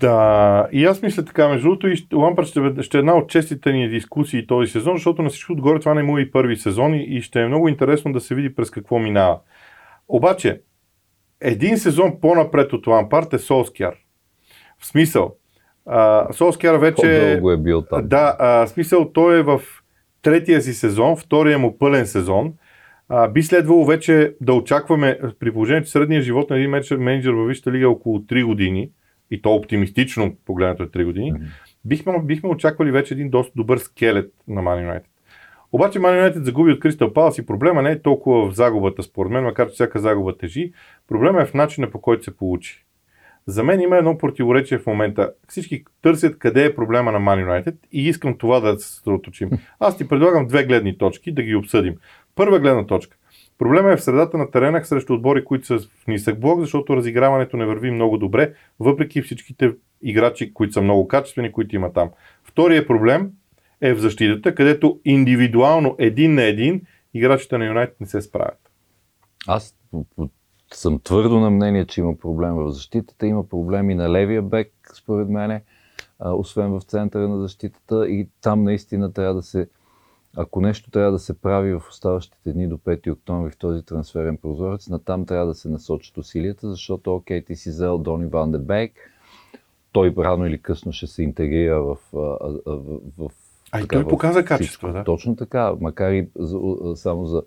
Да, 0.00 0.68
и 0.72 0.84
аз 0.84 1.02
мисля 1.02 1.24
така, 1.24 1.48
между 1.48 1.68
другото, 1.68 1.88
и 1.88 2.06
Лампард 2.14 2.46
ще, 2.46 2.82
ще 2.82 2.96
е 2.96 3.00
една 3.00 3.16
от 3.16 3.30
честите 3.30 3.72
ни 3.72 3.88
дискусии 3.88 4.46
този 4.46 4.72
сезон, 4.72 4.96
защото 4.96 5.22
на 5.22 5.28
всичко 5.28 5.52
отгоре 5.52 5.80
това 5.80 5.94
не 5.94 6.02
му 6.02 6.18
е 6.18 6.20
и 6.20 6.30
първи 6.30 6.56
сезон 6.56 6.94
и 6.94 7.22
ще 7.22 7.42
е 7.42 7.46
много 7.46 7.68
интересно 7.68 8.12
да 8.12 8.20
се 8.20 8.34
види 8.34 8.54
през 8.54 8.70
какво 8.70 8.98
минава. 8.98 9.38
Обаче, 10.08 10.60
един 11.40 11.78
сезон 11.78 12.20
по-напред 12.20 12.72
от 12.72 12.86
Лампард 12.86 13.32
е 13.32 13.38
Солскияр. 13.38 13.94
В 14.78 14.86
смисъл, 14.86 15.34
Солскияр 16.32 16.74
вече... 16.74 17.02
По-дълго 17.02 17.50
е 17.50 17.56
бил 17.56 17.82
там. 17.82 18.08
Да, 18.08 18.36
а, 18.38 18.66
в 18.66 18.68
смисъл, 18.68 19.12
той 19.12 19.38
е 19.38 19.42
в 19.42 19.60
третия 20.22 20.60
си 20.62 20.74
сезон, 20.74 21.16
втория 21.16 21.58
му 21.58 21.78
пълен 21.78 22.06
сезон. 22.06 22.52
А, 23.08 23.28
би 23.28 23.42
следвало 23.42 23.84
вече 23.84 24.34
да 24.40 24.52
очакваме, 24.52 25.18
при 25.40 25.52
положение, 25.52 25.82
че 25.82 25.90
средният 25.90 26.24
живот 26.24 26.50
на 26.50 26.56
един 26.56 26.70
менеджер 26.98 27.32
във 27.32 27.48
Висшата 27.48 27.72
лига 27.72 27.84
е 27.84 27.88
около 27.88 28.18
3 28.18 28.44
години, 28.44 28.90
и 29.30 29.42
то 29.42 29.54
оптимистично 29.54 30.36
погледнато 30.44 30.82
е 30.82 30.86
3 30.86 31.04
години, 31.04 31.32
mm-hmm. 31.32 31.46
бихме, 31.84 32.22
бихме 32.22 32.48
очаквали 32.48 32.90
вече 32.90 33.14
един 33.14 33.30
доста 33.30 33.52
добър 33.56 33.78
скелет 33.78 34.32
на 34.48 34.62
Man 34.62 34.90
United. 34.90 35.04
Обаче 35.72 35.98
Man 35.98 36.32
United 36.32 36.42
загуби 36.42 36.72
от 36.72 36.80
Кристал 36.80 37.12
Палас 37.12 37.38
и 37.38 37.46
проблема 37.46 37.82
не 37.82 37.90
е 37.90 38.02
толкова 38.02 38.50
в 38.50 38.54
загубата, 38.54 39.02
според 39.02 39.32
мен, 39.32 39.44
макар 39.44 39.68
че 39.68 39.74
всяка 39.74 39.98
загуба 39.98 40.36
тежи. 40.36 40.72
Проблема 41.08 41.42
е 41.42 41.46
в 41.46 41.54
начина 41.54 41.90
по 41.90 42.00
който 42.00 42.24
се 42.24 42.36
получи. 42.36 42.84
За 43.46 43.64
мен 43.64 43.80
има 43.80 43.96
едно 43.96 44.18
противоречие 44.18 44.78
в 44.78 44.86
момента. 44.86 45.32
Всички 45.48 45.84
търсят 46.02 46.38
къде 46.38 46.64
е 46.64 46.74
проблема 46.74 47.12
на 47.12 47.18
Man 47.18 47.46
United 47.46 47.76
и 47.92 48.08
искам 48.08 48.38
това 48.38 48.60
да 48.60 48.78
се 48.78 48.88
съсредоточим. 48.88 49.50
Аз 49.80 49.98
ти 49.98 50.08
предлагам 50.08 50.46
две 50.46 50.64
гледни 50.64 50.98
точки 50.98 51.32
да 51.32 51.42
ги 51.42 51.54
обсъдим. 51.54 51.94
Първа 52.34 52.60
гледна 52.60 52.86
точка. 52.86 53.17
Проблема 53.58 53.92
е 53.92 53.96
в 53.96 54.02
средата 54.02 54.38
на 54.38 54.50
терена 54.50 54.84
срещу 54.84 55.14
отбори, 55.14 55.44
които 55.44 55.66
са 55.66 55.78
в 55.78 56.06
нисък 56.06 56.40
блок, 56.40 56.60
защото 56.60 56.96
разиграването 56.96 57.56
не 57.56 57.66
върви 57.66 57.90
много 57.90 58.18
добре, 58.18 58.54
въпреки 58.80 59.22
всичките 59.22 59.74
играчи, 60.02 60.54
които 60.54 60.72
са 60.72 60.82
много 60.82 61.08
качествени, 61.08 61.52
които 61.52 61.76
има 61.76 61.92
там. 61.92 62.10
Втория 62.44 62.86
проблем 62.86 63.32
е 63.80 63.94
в 63.94 63.98
защитата, 63.98 64.54
където 64.54 65.00
индивидуално 65.04 65.96
един 65.98 66.34
на 66.34 66.42
един 66.42 66.82
играчите 67.14 67.58
на 67.58 67.66
Юнайтед 67.66 68.00
не 68.00 68.06
се 68.06 68.22
справят. 68.22 68.70
Аз 69.46 69.76
съм 70.72 71.00
твърдо 71.04 71.40
на 71.40 71.50
мнение, 71.50 71.84
че 71.84 72.00
има 72.00 72.16
проблем 72.16 72.54
в 72.54 72.70
защитата. 72.70 73.26
Има 73.26 73.48
проблеми 73.48 73.94
на 73.94 74.12
левия 74.12 74.42
бек, 74.42 74.72
според 74.94 75.28
мене, 75.28 75.62
освен 76.20 76.70
в 76.70 76.82
центъра 76.82 77.28
на 77.28 77.38
защитата. 77.38 78.08
И 78.08 78.28
там 78.40 78.62
наистина 78.62 79.12
трябва 79.12 79.34
да 79.34 79.42
се. 79.42 79.68
Ако 80.36 80.60
нещо 80.60 80.90
трябва 80.90 81.12
да 81.12 81.18
се 81.18 81.40
прави 81.40 81.72
в 81.74 81.82
оставащите 81.88 82.52
дни 82.52 82.68
до 82.68 82.76
5 82.76 83.12
октомври 83.12 83.50
в 83.50 83.58
този 83.58 83.84
трансферен 83.84 84.36
прозорец, 84.36 84.88
на 84.88 84.98
там 84.98 85.26
трябва 85.26 85.46
да 85.46 85.54
се 85.54 85.68
насочат 85.68 86.18
усилията, 86.18 86.70
защото, 86.70 87.14
окей, 87.14 87.44
ти 87.44 87.56
си 87.56 87.70
взел 87.70 87.98
Дони 87.98 88.26
Ван 88.26 88.52
де 88.52 88.58
Бек, 88.58 88.92
той 89.92 90.14
рано 90.18 90.46
или 90.46 90.62
късно 90.62 90.92
ще 90.92 91.06
се 91.06 91.22
интегрира 91.22 91.82
в, 91.82 91.96
в, 92.12 92.38
в, 92.66 93.00
в 93.18 93.30
а 93.72 93.80
и 93.80 93.88
той 93.88 94.08
показа 94.08 94.44
качество, 94.44 94.92
да. 94.92 95.04
Точно 95.04 95.36
така, 95.36 95.74
макар 95.80 96.12
и 96.12 96.28
за, 96.36 96.58
само 96.94 97.26
за 97.26 97.42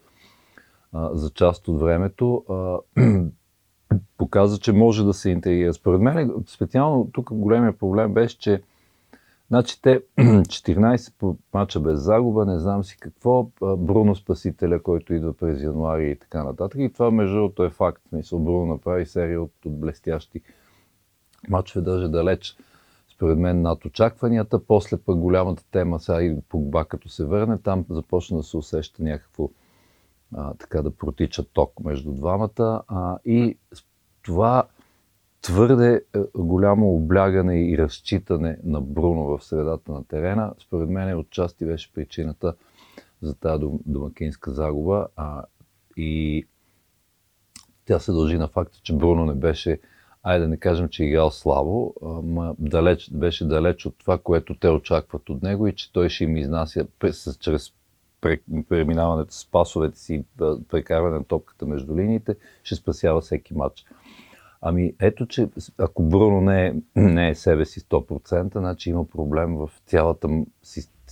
за 0.93 1.29
част 1.29 1.67
от 1.67 1.79
времето, 1.79 2.43
показа, 4.17 4.57
че 4.57 4.73
може 4.73 5.05
да 5.05 5.13
се 5.13 5.29
интегрира. 5.29 5.73
Според 5.73 6.01
мен, 6.01 6.31
специално 6.47 7.09
тук 7.13 7.33
големия 7.33 7.77
проблем 7.77 8.13
беше, 8.13 8.39
че 8.39 8.61
Значи 9.51 9.81
те 9.81 10.01
14 10.17 11.13
по 11.17 11.37
мача 11.53 11.79
без 11.79 11.99
загуба, 11.99 12.45
не 12.45 12.59
знам 12.59 12.83
си 12.83 12.97
какво, 12.99 13.43
Бруно 13.61 14.15
Спасителя, 14.15 14.83
който 14.83 15.13
идва 15.13 15.33
през 15.33 15.61
януари 15.61 16.11
и 16.11 16.15
така 16.15 16.43
нататък. 16.43 16.81
И 16.81 16.93
това 16.93 17.11
между 17.11 17.35
другото 17.35 17.63
е 17.63 17.69
факт. 17.69 18.01
Мисъл, 18.11 18.39
Бруно 18.39 18.65
направи 18.65 19.05
серия 19.05 19.41
от, 19.41 19.51
от 19.65 19.79
блестящи 19.79 20.41
мачове, 21.49 21.85
даже 21.85 22.07
далеч 22.07 22.57
според 23.13 23.37
мен 23.37 23.61
над 23.61 23.85
очакванията. 23.85 24.65
После 24.65 24.97
пък 24.97 25.17
голямата 25.17 25.63
тема, 25.71 25.99
сега 25.99 26.21
и 26.21 26.41
Погба 26.49 26.85
като 26.85 27.09
се 27.09 27.25
върне, 27.25 27.57
там 27.57 27.85
започна 27.89 28.37
да 28.37 28.43
се 28.43 28.57
усеща 28.57 29.03
някакво 29.03 29.49
а, 30.35 30.53
така 30.53 30.81
да 30.81 30.91
протича 30.91 31.43
ток 31.43 31.79
между 31.83 32.11
двамата. 32.11 32.83
А, 32.87 33.17
и 33.25 33.57
това 34.21 34.63
твърде 35.41 36.03
е, 36.15 36.19
голямо 36.35 36.95
облягане 36.95 37.69
и 37.69 37.77
разчитане 37.77 38.57
на 38.63 38.81
Бруно 38.81 39.23
в 39.23 39.43
средата 39.43 39.91
на 39.91 40.03
терена, 40.03 40.53
според 40.59 40.89
мен 40.89 41.19
отчасти 41.19 41.65
беше 41.65 41.93
причината 41.93 42.53
за 43.21 43.35
тази 43.35 43.65
домакинска 43.85 44.51
загуба. 44.51 45.07
А, 45.15 45.43
и 45.97 46.45
тя 47.85 47.99
се 47.99 48.11
дължи 48.11 48.37
на 48.37 48.47
факта, 48.47 48.79
че 48.83 48.95
Бруно 48.95 49.25
не 49.25 49.33
беше, 49.33 49.79
айде 50.23 50.43
да 50.43 50.49
не 50.49 50.57
кажем, 50.57 50.89
че 50.89 51.03
играл 51.03 51.31
слабо, 51.31 51.93
ма 52.23 52.55
далеч, 52.59 53.11
беше 53.11 53.45
далеч 53.45 53.85
от 53.85 53.95
това, 53.97 54.17
което 54.17 54.55
те 54.55 54.69
очакват 54.69 55.29
от 55.29 55.43
него 55.43 55.67
и 55.67 55.75
че 55.75 55.93
той 55.93 56.09
ще 56.09 56.23
им 56.23 56.37
изнася 56.37 56.87
чрез 57.39 57.73
преминаването 58.69 59.33
с 59.33 59.45
пасовете 59.51 59.99
си, 59.99 60.23
прекарване 60.69 61.17
на 61.17 61.23
топката 61.23 61.65
между 61.65 61.97
линиите, 61.97 62.35
ще 62.63 62.75
спасява 62.75 63.21
всеки 63.21 63.53
матч. 63.53 63.85
Ами 64.61 64.93
ето, 64.99 65.25
че 65.25 65.49
ако 65.77 66.03
Бруно 66.03 66.41
не 66.41 66.67
е, 66.67 66.73
не 67.01 67.29
е 67.29 67.35
себе 67.35 67.65
си 67.65 67.79
100%, 67.79 68.57
значи 68.59 68.89
има 68.89 69.05
проблем 69.05 69.55
в 69.55 69.69
цялата 69.85 70.29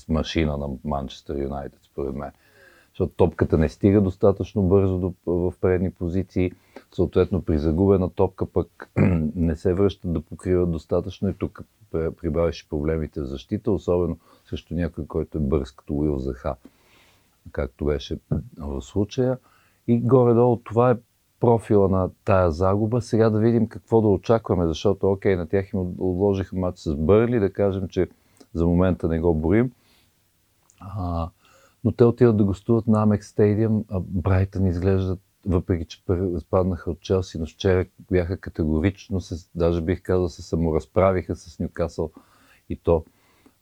машина 0.09 0.57
на 0.57 0.67
Манчестър 0.85 1.41
Юнайтед, 1.41 1.79
според 1.83 2.15
мен. 2.15 2.31
Защото 2.89 3.13
топката 3.15 3.57
не 3.57 3.69
стига 3.69 4.01
достатъчно 4.01 4.63
бързо 4.63 4.99
до, 4.99 5.13
в 5.25 5.53
предни 5.61 5.91
позиции, 5.91 6.51
съответно 6.91 7.41
при 7.41 7.57
загубена 7.57 8.09
топка 8.09 8.45
пък 8.45 8.89
не 9.35 9.55
се 9.55 9.73
връщат 9.73 10.13
да 10.13 10.21
покриват 10.21 10.71
достатъчно 10.71 11.29
и 11.29 11.33
тук 11.33 11.61
прибавяше 11.91 12.69
проблемите 12.69 13.21
в 13.21 13.25
защита, 13.25 13.71
особено 13.71 14.17
срещу 14.45 14.73
някой, 14.73 15.07
който 15.07 15.37
е 15.37 15.41
бърз 15.41 15.71
като 15.71 15.93
Уил 15.93 16.17
Заха 16.17 16.55
както 17.51 17.85
беше 17.85 18.17
в 18.57 18.81
случая. 18.81 19.37
И 19.87 19.99
горе-долу 19.99 20.57
това 20.57 20.91
е 20.91 20.97
профила 21.39 21.89
на 21.89 22.09
тая 22.25 22.51
загуба. 22.51 23.01
Сега 23.01 23.29
да 23.29 23.39
видим 23.39 23.67
какво 23.67 24.01
да 24.01 24.07
очакваме, 24.07 24.67
защото, 24.67 25.11
окей, 25.11 25.35
на 25.35 25.47
тях 25.47 25.73
им 25.73 25.79
отложиха 25.79 26.55
матч 26.55 26.79
с 26.79 26.95
Бърли, 26.95 27.39
да 27.39 27.53
кажем, 27.53 27.87
че 27.87 28.07
за 28.53 28.65
момента 28.65 29.07
не 29.07 29.19
го 29.19 29.35
борим. 29.35 29.71
А, 30.79 31.29
но 31.83 31.91
те 31.91 32.05
отиват 32.05 32.37
да 32.37 32.43
гостуват 32.43 32.87
на 32.87 33.01
Амек 33.03 33.23
Стадиум. 33.23 33.85
Брайтън 34.01 34.65
изглеждат, 34.65 35.19
въпреки 35.45 35.85
че 35.85 36.03
спаднаха 36.39 36.91
от 36.91 36.99
Челси, 36.99 37.39
но 37.39 37.45
вчера 37.45 37.85
бяха 38.11 38.37
категорично, 38.37 39.21
се, 39.21 39.49
даже 39.55 39.81
бих 39.81 40.01
казал, 40.01 40.29
се 40.29 40.41
саморазправиха 40.41 41.35
с 41.35 41.59
Нюкасъл 41.59 42.11
и 42.69 42.75
то 42.75 43.05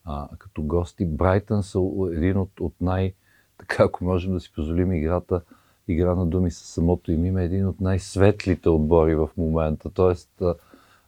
а, 0.06 0.30
като 0.38 0.64
гости. 0.64 1.06
Брайтън 1.06 1.64
са 1.64 1.80
един 2.12 2.38
от, 2.38 2.60
от 2.60 2.74
най- 2.82 3.14
така 3.58 3.84
ако 3.84 4.04
можем 4.04 4.34
да 4.34 4.40
си 4.40 4.54
позволим 4.54 4.94
играта, 4.94 5.42
игра 5.88 6.16
на 6.16 6.26
думи 6.26 6.52
с 6.52 6.58
самото 6.58 7.12
им 7.12 7.26
име, 7.26 7.42
е 7.42 7.46
един 7.46 7.68
от 7.68 7.82
най-светлите 7.82 8.70
отбори 8.70 9.16
в 9.16 9.30
момента. 9.38 9.90
Тоест, 9.90 10.42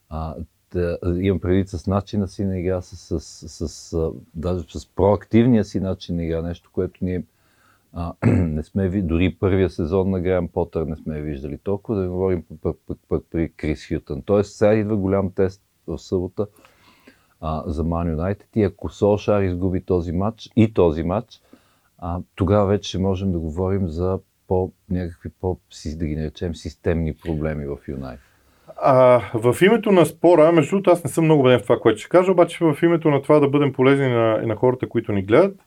а, 0.09 0.35
да, 0.73 0.97
имам 1.21 1.39
предвид 1.39 1.69
с 1.69 1.87
начина 1.87 2.27
си 2.27 2.45
на 2.45 2.59
игра, 2.59 2.81
с, 2.81 3.19
с, 3.19 3.67
с, 3.67 4.11
даже 4.35 4.65
с 4.79 4.85
проактивния 4.85 5.65
си 5.65 5.79
начин 5.79 6.15
на 6.15 6.23
игра, 6.23 6.41
нещо, 6.41 6.69
което 6.73 7.05
ние 7.05 7.23
а, 7.93 8.13
не 8.27 8.63
сме 8.63 8.89
ви, 8.89 9.01
дори 9.01 9.35
първия 9.39 9.69
сезон 9.69 10.09
на 10.09 10.19
Грам 10.19 10.47
Потър 10.47 10.83
не 10.83 10.95
сме 10.95 11.21
виждали 11.21 11.57
толкова, 11.57 12.01
да 12.01 12.09
говорим 12.09 12.43
пък, 12.61 12.77
при 13.31 13.49
Крис 13.49 13.87
Хютън. 13.87 14.21
Тоест 14.21 14.55
сега 14.55 14.73
идва 14.73 14.97
голям 14.97 15.31
тест 15.31 15.61
в 15.87 15.97
събота 15.97 16.47
а, 17.41 17.63
за 17.65 17.83
Ман 17.83 18.09
Юнайтед 18.09 18.55
и 18.55 18.63
ако 18.63 18.89
Солшар 18.89 19.41
изгуби 19.41 19.81
този 19.81 20.11
матч 20.11 20.49
и 20.55 20.73
този 20.73 21.03
матч, 21.03 21.41
а, 21.97 22.19
тогава 22.35 22.65
вече 22.65 22.99
можем 22.99 23.31
да 23.31 23.39
говорим 23.39 23.87
за 23.87 24.19
по, 24.49 24.71
някакви 24.89 25.29
по, 25.41 25.57
да 25.95 26.05
ги 26.05 26.15
наречем, 26.15 26.55
системни 26.55 27.13
проблеми 27.13 27.65
в 27.65 27.77
Юнайтед. 27.87 28.25
А, 28.81 29.21
в 29.33 29.61
името 29.61 29.91
на 29.91 30.05
спора, 30.05 30.51
между 30.51 30.69
другото 30.69 30.91
аз 30.91 31.03
не 31.03 31.09
съм 31.09 31.25
много 31.25 31.41
убеден 31.41 31.59
в 31.59 31.63
това, 31.63 31.79
което 31.79 31.99
ще 31.99 32.09
кажа, 32.09 32.31
обаче 32.31 32.57
в 32.61 32.77
името 32.83 33.09
на 33.09 33.21
това 33.21 33.39
да 33.39 33.49
бъдем 33.49 33.73
полезни 33.73 34.07
на, 34.07 34.41
на 34.45 34.55
хората, 34.55 34.89
които 34.89 35.11
ни 35.11 35.23
гледат, 35.23 35.59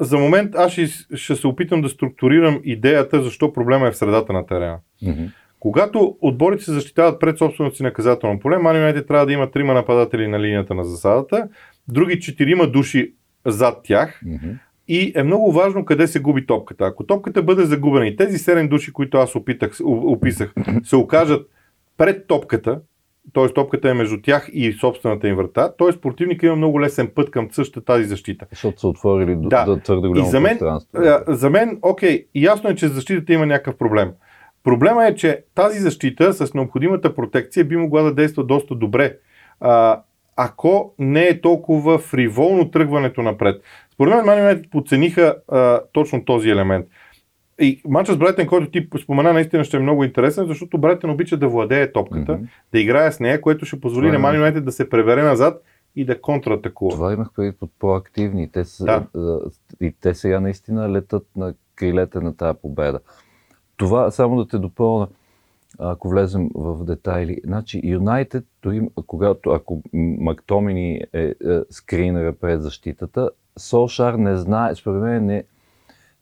за 0.00 0.18
момент 0.18 0.54
аз 0.54 0.72
ще, 0.72 0.86
ще 1.16 1.36
се 1.36 1.46
опитам 1.46 1.82
да 1.82 1.88
структурирам 1.88 2.60
идеята 2.64 3.22
защо 3.22 3.52
проблема 3.52 3.88
е 3.88 3.90
в 3.90 3.96
средата 3.96 4.32
на 4.32 4.46
терена. 4.46 4.78
Mm-hmm. 5.02 5.30
Когато 5.60 6.16
отборите 6.20 6.64
се 6.64 6.72
защитават 6.72 7.20
пред 7.20 7.38
собственото 7.38 7.76
си 7.76 7.82
наказателно 7.82 8.40
поле, 8.40 8.58
Мани 8.58 9.06
трябва 9.06 9.26
да 9.26 9.32
има 9.32 9.50
трима 9.50 9.74
нападатели 9.74 10.28
на 10.28 10.40
линията 10.40 10.74
на 10.74 10.84
засадата, 10.84 11.48
други 11.88 12.20
четирима 12.20 12.66
души 12.66 13.14
зад 13.46 13.80
тях, 13.84 14.20
mm-hmm. 14.24 14.58
И 14.88 15.12
е 15.16 15.22
много 15.22 15.52
важно 15.52 15.84
къде 15.84 16.06
се 16.06 16.20
губи 16.20 16.46
топката. 16.46 16.84
Ако 16.84 17.04
топката 17.04 17.42
бъде 17.42 17.64
загубена 17.64 18.06
и 18.06 18.16
тези 18.16 18.38
7 18.38 18.68
души, 18.68 18.92
които 18.92 19.18
аз 19.18 19.36
опитах, 19.36 19.72
описах, 19.84 20.54
се 20.84 20.96
окажат 20.96 21.48
пред 21.96 22.26
топката, 22.26 22.80
т.е. 23.32 23.48
топката 23.48 23.90
е 23.90 23.94
между 23.94 24.22
тях 24.22 24.48
и 24.52 24.72
собствената 24.72 25.28
им 25.28 25.36
врата, 25.36 25.72
т.е. 25.78 26.00
противника 26.00 26.46
има 26.46 26.56
много 26.56 26.80
лесен 26.80 27.10
път 27.14 27.30
към 27.30 27.48
същата 27.52 27.84
тази 27.84 28.04
защита. 28.04 28.46
Защото 28.50 28.80
са 28.80 28.88
отворили 28.88 29.36
да. 29.38 29.64
да 29.64 29.80
твърде 29.80 30.08
голямо 30.08 30.26
и 30.26 30.30
за 30.30 30.40
мен. 30.40 30.58
За 31.28 31.50
мен, 31.50 31.78
окей, 31.82 32.26
ясно 32.34 32.70
е, 32.70 32.74
че 32.74 32.88
защитата 32.88 33.32
има 33.32 33.46
някакъв 33.46 33.76
проблем. 33.76 34.12
Проблема 34.64 35.06
е, 35.06 35.14
че 35.14 35.44
тази 35.54 35.80
защита 35.80 36.32
с 36.32 36.54
необходимата 36.54 37.14
протекция 37.14 37.64
би 37.64 37.76
могла 37.76 38.02
да 38.02 38.14
действа 38.14 38.44
доста 38.44 38.74
добре 38.74 39.16
а, 39.60 40.02
ако 40.36 40.94
не 40.98 41.24
е 41.24 41.40
толкова 41.40 41.98
фриволно 41.98 42.70
тръгването 42.70 43.22
напред. 43.22 43.62
Според 43.94 44.14
мен 44.14 44.24
Ман 44.24 44.62
подцениха 44.70 45.36
а, 45.48 45.80
точно 45.92 46.24
този 46.24 46.50
елемент. 46.50 46.86
И 47.60 47.82
матча 47.84 48.12
с 48.12 48.16
Брайтън, 48.16 48.46
който 48.46 48.70
ти 48.70 48.88
спомена, 49.02 49.32
наистина 49.32 49.64
ще 49.64 49.76
е 49.76 49.80
много 49.80 50.04
интересен, 50.04 50.46
защото 50.46 50.78
Брайтън 50.78 51.10
обича 51.10 51.36
да 51.36 51.48
владее 51.48 51.92
топката, 51.92 52.32
mm-hmm. 52.32 52.46
да 52.72 52.80
играе 52.80 53.12
с 53.12 53.20
нея, 53.20 53.40
което 53.40 53.66
ще 53.66 53.80
позволи 53.80 54.10
на 54.10 54.18
Ман 54.18 54.34
Юнайтед 54.34 54.64
да 54.64 54.72
се 54.72 54.90
превере 54.90 55.22
назад 55.22 55.62
и 55.96 56.04
да 56.04 56.20
контратакува. 56.20 56.90
Това 56.90 57.12
имах 57.12 57.28
преди 57.36 57.52
под 57.52 57.70
по-активни. 57.78 58.52
Те 58.52 58.64
са, 58.64 58.84
да. 58.84 59.40
И 59.80 59.94
те 60.00 60.14
сега 60.14 60.40
наистина 60.40 60.92
летат 60.92 61.26
на 61.36 61.54
крилете 61.74 62.20
на 62.20 62.36
тази 62.36 62.58
победа. 62.62 63.00
Това, 63.76 64.10
само 64.10 64.36
да 64.36 64.48
те 64.48 64.58
допълна, 64.58 65.08
ако 65.78 66.08
влезем 66.08 66.50
в 66.54 66.84
детайли. 66.84 67.40
Значи, 67.44 67.80
Юнайтед, 67.84 68.44
когато, 69.06 69.50
ако 69.50 69.82
Мактомини 69.92 71.00
е, 71.12 71.22
е 71.22 71.34
скринера 71.70 72.32
пред 72.32 72.62
защитата, 72.62 73.30
Солшар 73.58 74.14
не 74.14 74.36
знае, 74.36 74.74
според 74.74 75.02
мен 75.02 75.26
не, 75.26 75.44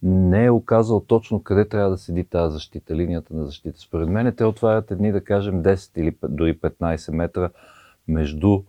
не 0.02 0.44
е 0.44 0.50
оказал 0.50 1.00
точно 1.00 1.42
къде 1.42 1.68
трябва 1.68 1.90
да 1.90 1.98
седи 1.98 2.24
тази 2.24 2.52
защита, 2.52 2.96
линията 2.96 3.34
на 3.34 3.46
защита. 3.46 3.80
Според 3.80 4.08
мен 4.08 4.34
те 4.36 4.44
отварят 4.44 4.90
едни, 4.90 5.12
да 5.12 5.24
кажем, 5.24 5.62
10 5.62 5.98
или 6.00 6.16
дори 6.28 6.58
15 6.58 7.12
метра 7.12 7.50
между 8.08 8.62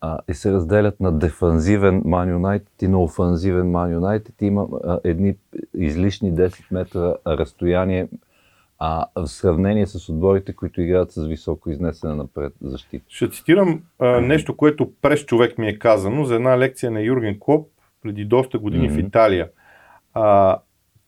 а, 0.00 0.18
и 0.28 0.34
се 0.34 0.52
разделят 0.52 1.00
на 1.00 1.12
дефанзивен 1.12 2.02
Man 2.02 2.36
United 2.36 2.82
и 2.82 2.88
на 2.88 3.02
офанзивен 3.02 3.72
Man 3.72 3.98
United. 3.98 4.42
Има 4.42 4.68
а, 4.84 5.00
едни 5.04 5.36
излишни 5.74 6.32
10 6.32 6.64
метра 6.70 7.14
разстояние 7.26 8.08
а, 8.78 9.06
в 9.16 9.26
сравнение 9.26 9.86
с 9.86 10.08
отборите, 10.08 10.52
които 10.52 10.80
играят 10.80 11.12
с 11.12 11.26
високо 11.26 11.70
изнесена 11.70 12.16
напред 12.16 12.52
защита. 12.62 13.04
Ще 13.08 13.30
цитирам 13.30 13.82
а, 13.98 14.20
нещо, 14.20 14.56
което 14.56 14.92
през 15.02 15.24
човек 15.24 15.58
ми 15.58 15.68
е 15.68 15.78
казано 15.78 16.24
за 16.24 16.34
една 16.34 16.58
лекция 16.58 16.90
на 16.90 17.00
Юрген 17.00 17.36
Клоп 17.40 17.68
преди 18.06 18.24
доста 18.24 18.58
години 18.58 18.90
mm-hmm. 18.90 19.04
в 19.04 19.06
Италия. 19.06 19.48
А, 20.14 20.58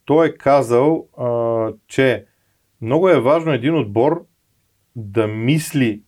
той 0.04 0.26
е 0.26 0.34
казал, 0.34 1.06
а, 1.18 1.72
че 1.88 2.24
много 2.82 3.08
е 3.08 3.20
важно 3.20 3.52
един 3.52 3.74
отбор 3.74 4.24
да 4.96 5.26
мисли 5.26 6.02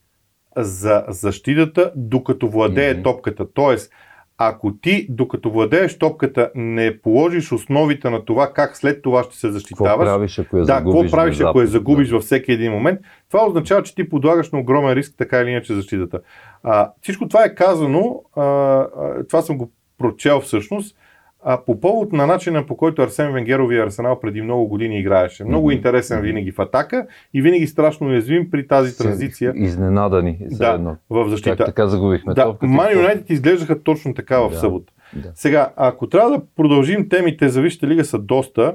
за 0.56 1.04
защитата, 1.09 1.92
докато 1.97 2.49
владее 2.49 2.94
mm-hmm. 2.94 3.04
топката. 3.04 3.52
Тоест, 3.52 3.92
ако 4.38 4.76
ти, 4.76 5.06
докато 5.11 5.50
владееш 5.50 5.99
топката, 5.99 6.50
не 6.54 7.00
положиш 7.00 7.52
основите 7.52 8.11
на 8.11 8.25
това 8.25 8.52
как 8.52 8.76
след 8.76 9.02
това 9.02 9.23
ще 9.23 9.37
се 9.37 9.50
защитаваш, 9.50 9.90
какво 9.90 10.04
правиш, 10.04 10.38
ако 10.38 10.56
я 10.56 10.61
да, 10.61 10.66
загубиш, 10.66 11.02
какво 11.02 11.16
правиш, 11.16 11.40
ако 11.40 11.61
я 11.61 11.66
загубиш 11.66 12.09
да. 12.09 12.14
във 12.14 12.25
всеки 12.25 12.52
един 12.52 12.73
момент, 12.73 13.00
това 13.30 13.47
означава, 13.47 13.82
че 13.82 13.94
ти 13.94 14.09
подлагаш 14.09 14.50
на 14.50 14.59
огромен 14.59 14.92
риск 14.92 15.14
така 15.18 15.40
или 15.40 15.50
иначе 15.50 15.75
защитата. 15.75 16.20
А, 16.62 16.92
всичко 17.02 17.28
това 17.28 17.44
е 17.44 17.54
казано, 17.54 18.23
а, 18.37 18.42
а, 18.42 18.88
това 19.28 19.42
съм 19.42 19.59
го 19.59 19.73
прочел 20.00 20.40
всъщност, 20.40 20.97
а, 21.42 21.64
по 21.64 21.80
повод 21.80 22.12
на 22.12 22.26
начина 22.26 22.66
по 22.66 22.76
който 22.76 23.02
Арсен 23.02 23.33
Венгерови 23.33 23.78
Арсенал 23.78 24.21
преди 24.21 24.42
много 24.42 24.69
години 24.69 25.00
играеше. 25.00 25.45
Много 25.45 25.71
mm-hmm. 25.71 25.76
интересен 25.76 26.21
винаги 26.21 26.52
в 26.52 26.59
атака 26.59 27.07
и 27.35 27.42
винаги 27.42 27.66
страшно 27.66 28.07
уязвим 28.07 28.50
при 28.50 28.69
тази 28.69 28.99
транзиция. 28.99 29.52
Изненадани. 29.57 30.38
Да, 30.40 30.97
в 31.11 31.28
защита. 31.28 31.57
Как 31.57 31.66
така 31.66 31.87
загубихме 31.87 32.35
да, 32.35 32.57
Ман 32.62 32.92
Юнайтед 32.92 33.30
изглеждаха 33.30 33.83
точно 33.83 34.14
така 34.14 34.40
в 34.40 34.50
да, 34.50 34.57
събота. 34.57 34.92
Да. 35.16 35.33
Сега, 35.35 35.73
ако 35.76 36.09
трябва 36.09 36.30
да 36.30 36.42
продължим 36.57 37.09
темите 37.09 37.49
за 37.49 37.62
Висшата 37.62 37.87
лига 37.87 38.04
са 38.04 38.19
доста, 38.19 38.75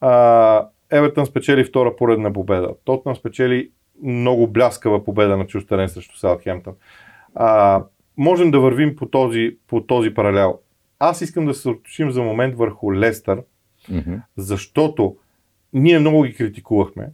а, 0.00 0.66
Евертън 0.90 1.26
спечели 1.26 1.64
втора 1.64 1.96
поредна 1.96 2.32
победа. 2.32 2.70
Тотнам 2.84 3.16
спечели 3.16 3.70
много 4.02 4.46
бляскава 4.46 5.04
победа 5.04 5.36
на 5.36 5.46
чужд 5.46 5.68
срещу 5.68 6.18
Саутхемптън. 6.18 6.74
А, 7.34 7.82
можем 8.16 8.50
да 8.50 8.60
вървим 8.60 8.96
по 8.96 9.06
този, 9.06 9.56
по 9.66 9.80
този 9.80 10.14
паралел. 10.14 10.58
Аз 10.98 11.20
искам 11.20 11.46
да 11.46 11.54
се 11.54 11.60
съсредоточим 11.60 12.10
за 12.10 12.22
момент 12.22 12.56
върху 12.56 12.94
Лестър, 12.94 13.42
mm-hmm. 13.90 14.20
защото 14.36 15.16
ние 15.72 15.98
много 15.98 16.22
ги 16.22 16.34
критикувахме. 16.34 17.08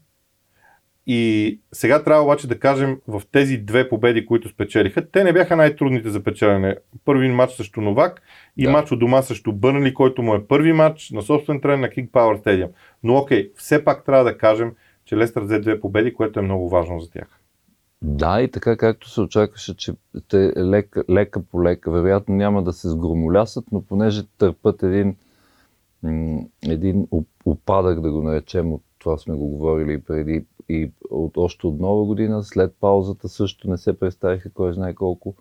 И 1.10 1.60
сега 1.72 2.02
трябва 2.04 2.24
обаче 2.24 2.48
да 2.48 2.60
кажем 2.60 3.00
в 3.08 3.22
тези 3.32 3.58
две 3.58 3.88
победи, 3.88 4.26
които 4.26 4.48
спечелиха, 4.48 5.10
те 5.10 5.24
не 5.24 5.32
бяха 5.32 5.56
най-трудните 5.56 6.10
за 6.10 6.24
печелене. 6.24 6.76
Първи 7.04 7.28
матч 7.28 7.52
срещу 7.52 7.80
Новак 7.80 8.22
и 8.56 8.64
да. 8.64 8.70
матч 8.70 8.92
от 8.92 8.98
дома 8.98 9.22
срещу 9.22 9.52
Бърнли, 9.52 9.94
който 9.94 10.22
му 10.22 10.34
е 10.34 10.46
първи 10.46 10.72
матч 10.72 11.10
на 11.10 11.22
собствен 11.22 11.60
трен 11.60 11.80
на 11.80 11.88
King 11.88 12.10
Power 12.10 12.44
Stadium. 12.44 12.68
Но 13.02 13.16
окей, 13.16 13.50
все 13.54 13.84
пак 13.84 14.04
трябва 14.04 14.24
да 14.24 14.38
кажем, 14.38 14.72
че 15.04 15.16
Лестър 15.16 15.42
взе 15.42 15.58
две 15.58 15.80
победи, 15.80 16.14
което 16.14 16.38
е 16.38 16.42
много 16.42 16.68
важно 16.68 17.00
за 17.00 17.10
тях. 17.10 17.40
Да, 18.02 18.42
и 18.42 18.50
така 18.50 18.76
както 18.76 19.10
се 19.10 19.20
очакваше, 19.20 19.76
че 19.76 19.92
те 20.28 20.52
лека, 20.56 21.04
лека 21.10 21.42
по 21.42 21.62
лека, 21.62 21.90
вероятно 21.90 22.34
няма 22.34 22.62
да 22.62 22.72
се 22.72 22.88
сгромолясат, 22.88 23.64
но 23.72 23.82
понеже 23.82 24.26
търпат 24.38 24.82
един, 24.82 25.16
един 26.68 27.08
опадък, 27.44 28.00
да 28.00 28.12
го 28.12 28.22
наречем, 28.22 28.72
от 28.72 28.82
това 28.98 29.18
сме 29.18 29.34
го 29.34 29.48
говорили 29.48 29.92
и 29.92 30.02
преди, 30.02 30.44
и 30.68 30.92
от, 31.10 31.36
още 31.36 31.66
от 31.66 31.80
нова 31.80 32.04
година, 32.04 32.44
след 32.44 32.74
паузата 32.80 33.28
също 33.28 33.70
не 33.70 33.78
се 33.78 33.98
представиха 33.98 34.50
кой 34.52 34.72
знае 34.72 34.94
колко 34.94 35.34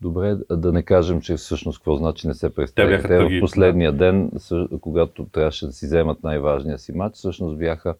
добре, 0.00 0.36
да 0.50 0.72
не 0.72 0.82
кажем, 0.82 1.20
че 1.20 1.36
всъщност 1.36 1.78
какво 1.78 1.96
значи 1.96 2.26
не 2.26 2.34
се 2.34 2.54
представиха. 2.54 3.02
Те, 3.02 3.08
Те 3.08 3.24
в 3.24 3.40
последния 3.40 3.92
ден, 3.92 4.30
когато 4.80 5.24
трябваше 5.24 5.66
да 5.66 5.72
си 5.72 5.86
вземат 5.86 6.22
най-важния 6.22 6.78
си 6.78 6.92
матч, 6.92 7.16
всъщност 7.16 7.58
бяха 7.58 7.94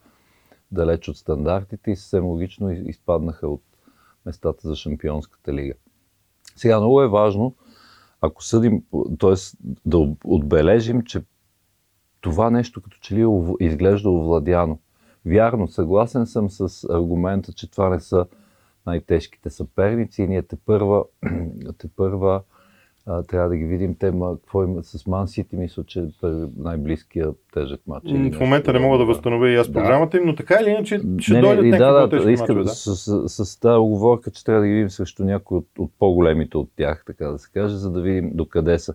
далеч 0.73 1.09
от 1.09 1.17
стандартите 1.17 1.91
и 1.91 1.97
съвсем 1.97 2.25
логично 2.25 2.71
изпаднаха 2.71 3.49
от 3.49 3.63
местата 4.27 4.69
за 4.69 4.77
Шампионската 4.77 5.53
лига. 5.53 5.75
Сега 6.57 6.81
много 6.81 7.03
е 7.03 7.09
важно, 7.09 7.55
ако 8.21 8.45
съдим, 8.45 8.83
т.е. 9.19 9.35
да 9.87 9.99
отбележим, 10.25 11.03
че 11.03 11.23
това 12.21 12.51
нещо 12.51 12.83
като 12.83 12.99
че 13.01 13.15
ли 13.15 13.27
изглежда 13.61 14.11
овладяно. 14.11 14.79
Вярно, 15.27 15.69
съгласен 15.69 16.27
съм 16.27 16.51
с 16.51 16.89
аргумента, 16.91 17.53
че 17.53 17.71
това 17.71 17.89
не 17.89 18.01
са 18.01 18.27
най-тежките 18.87 19.51
съперници 19.51 20.23
и 20.23 20.29
ние 20.29 20.43
те 20.43 20.57
първа, 20.57 21.05
те 21.79 21.89
първа 21.97 22.43
а, 23.09 23.23
трябва 23.23 23.49
да 23.49 23.57
ги 23.57 23.65
видим. 23.65 23.95
Те, 23.95 24.11
ма, 24.11 24.37
какво 24.37 24.65
има 24.65 24.83
с 24.83 25.07
Ман 25.07 25.29
Сити, 25.29 25.57
мисля, 25.57 25.85
че 25.85 26.01
е 26.01 26.29
най-близкия 26.57 27.29
тежък 27.53 27.81
матч. 27.87 28.07
В 28.37 28.41
момента 28.41 28.73
не 28.73 28.79
мога 28.79 28.99
да 28.99 29.05
възстановя 29.05 29.51
и 29.51 29.57
аз 29.57 29.69
да. 29.69 29.73
програмата 29.73 30.17
им, 30.17 30.23
но 30.27 30.35
така 30.35 30.59
или 30.63 30.71
иначе 30.71 31.01
ще 31.19 31.35
не, 31.35 31.41
дойдат 31.41 31.65
не, 31.65 31.79
да, 31.79 32.07
да, 32.07 32.33
иска, 32.33 32.43
мачове, 32.43 32.63
да. 32.63 32.69
С, 32.69 32.97
с, 33.29 33.45
с 33.45 33.61
тази 33.61 33.79
оговорка, 33.79 34.31
че 34.31 34.45
трябва 34.45 34.61
да 34.61 34.67
ги 34.67 34.73
видим 34.73 34.91
срещу 34.91 35.25
някои 35.25 35.59
от, 35.59 35.69
от 35.79 35.91
по-големите 35.99 36.57
от 36.57 36.71
тях, 36.77 37.03
така 37.07 37.27
да 37.27 37.39
се 37.39 37.51
каже, 37.53 37.77
за 37.77 37.91
да 37.91 38.01
видим 38.01 38.31
докъде 38.35 38.79
са. 38.79 38.95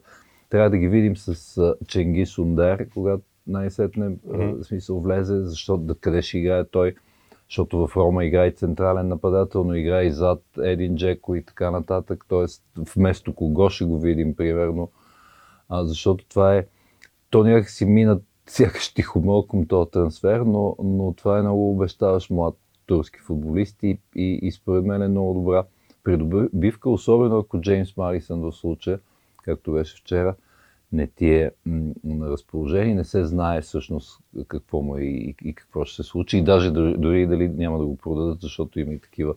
Трябва 0.50 0.70
да 0.70 0.78
ги 0.78 0.88
видим 0.88 1.18
с 1.18 1.76
Ченги 1.88 2.26
Сундер, 2.26 2.90
когато 2.94 3.24
най-сетне 3.48 4.10
mm-hmm. 4.10 4.62
смисъл 4.62 5.00
влезе, 5.00 5.42
защото 5.42 5.84
да 5.84 5.96
къде 5.96 6.22
ще 6.22 6.38
играе 6.38 6.64
той 6.66 6.96
защото 7.50 7.88
в 7.88 7.96
Рома 7.98 8.26
игра 8.26 8.46
и 8.46 8.52
централен 8.52 9.08
нападател, 9.08 9.64
но 9.64 9.76
игра 9.76 10.04
и 10.04 10.12
зад 10.12 10.44
Един 10.64 10.96
Джеко 10.96 11.36
и 11.36 11.44
така 11.44 11.72
нататък. 11.72 12.26
Тоест, 12.28 12.64
вместо 12.96 13.36
кого 13.36 13.70
ще 13.70 13.86
го 13.86 14.00
видим, 14.00 14.36
примерно. 14.36 14.90
А, 15.70 15.86
защото 15.86 16.26
това 16.26 16.56
е... 16.56 16.66
То 17.30 17.44
някак 17.44 17.70
си 17.70 17.86
минат 17.86 18.24
сякаш 18.48 18.94
тихомълком 18.94 19.68
този 19.68 19.92
трансфер, 19.92 20.40
но, 20.40 20.76
но 20.84 21.14
това 21.18 21.40
е 21.40 21.42
много 21.42 21.72
обещаващ 21.72 22.30
млад 22.30 22.56
турски 22.86 23.20
футболист 23.20 23.84
и, 23.84 24.00
и, 24.16 24.40
и 24.42 24.52
според 24.52 24.86
мен 24.86 25.02
е 25.02 25.08
много 25.08 25.34
добра 25.34 25.64
придобивка, 26.04 26.90
особено 26.90 27.38
ако 27.38 27.62
Джеймс 27.62 27.98
Марисън 27.98 28.42
в 28.42 28.52
случая, 28.52 29.00
както 29.44 29.72
беше 29.72 29.98
вчера, 29.98 30.36
не 30.94 31.08
ти 31.08 31.30
е 31.30 31.52
на 32.04 32.30
разположение, 32.30 32.96
не 32.96 33.04
се 33.04 33.26
знае 33.26 33.62
всъщност 33.62 34.20
какво 34.48 34.82
му 34.82 34.98
е 34.98 35.02
и, 35.02 35.36
и 35.44 35.54
какво 35.54 35.86
ще 35.86 35.96
се 35.96 36.10
случи. 36.10 36.38
И 36.38 36.44
даже 36.44 36.72
дори, 36.72 37.28
дали 37.28 37.50
няма 37.50 37.80
да 37.80 37.86
го 37.86 37.98
продадат, 37.98 38.42
защото 38.42 38.80
има 38.80 38.94
и 38.94 39.00
такива, 39.00 39.36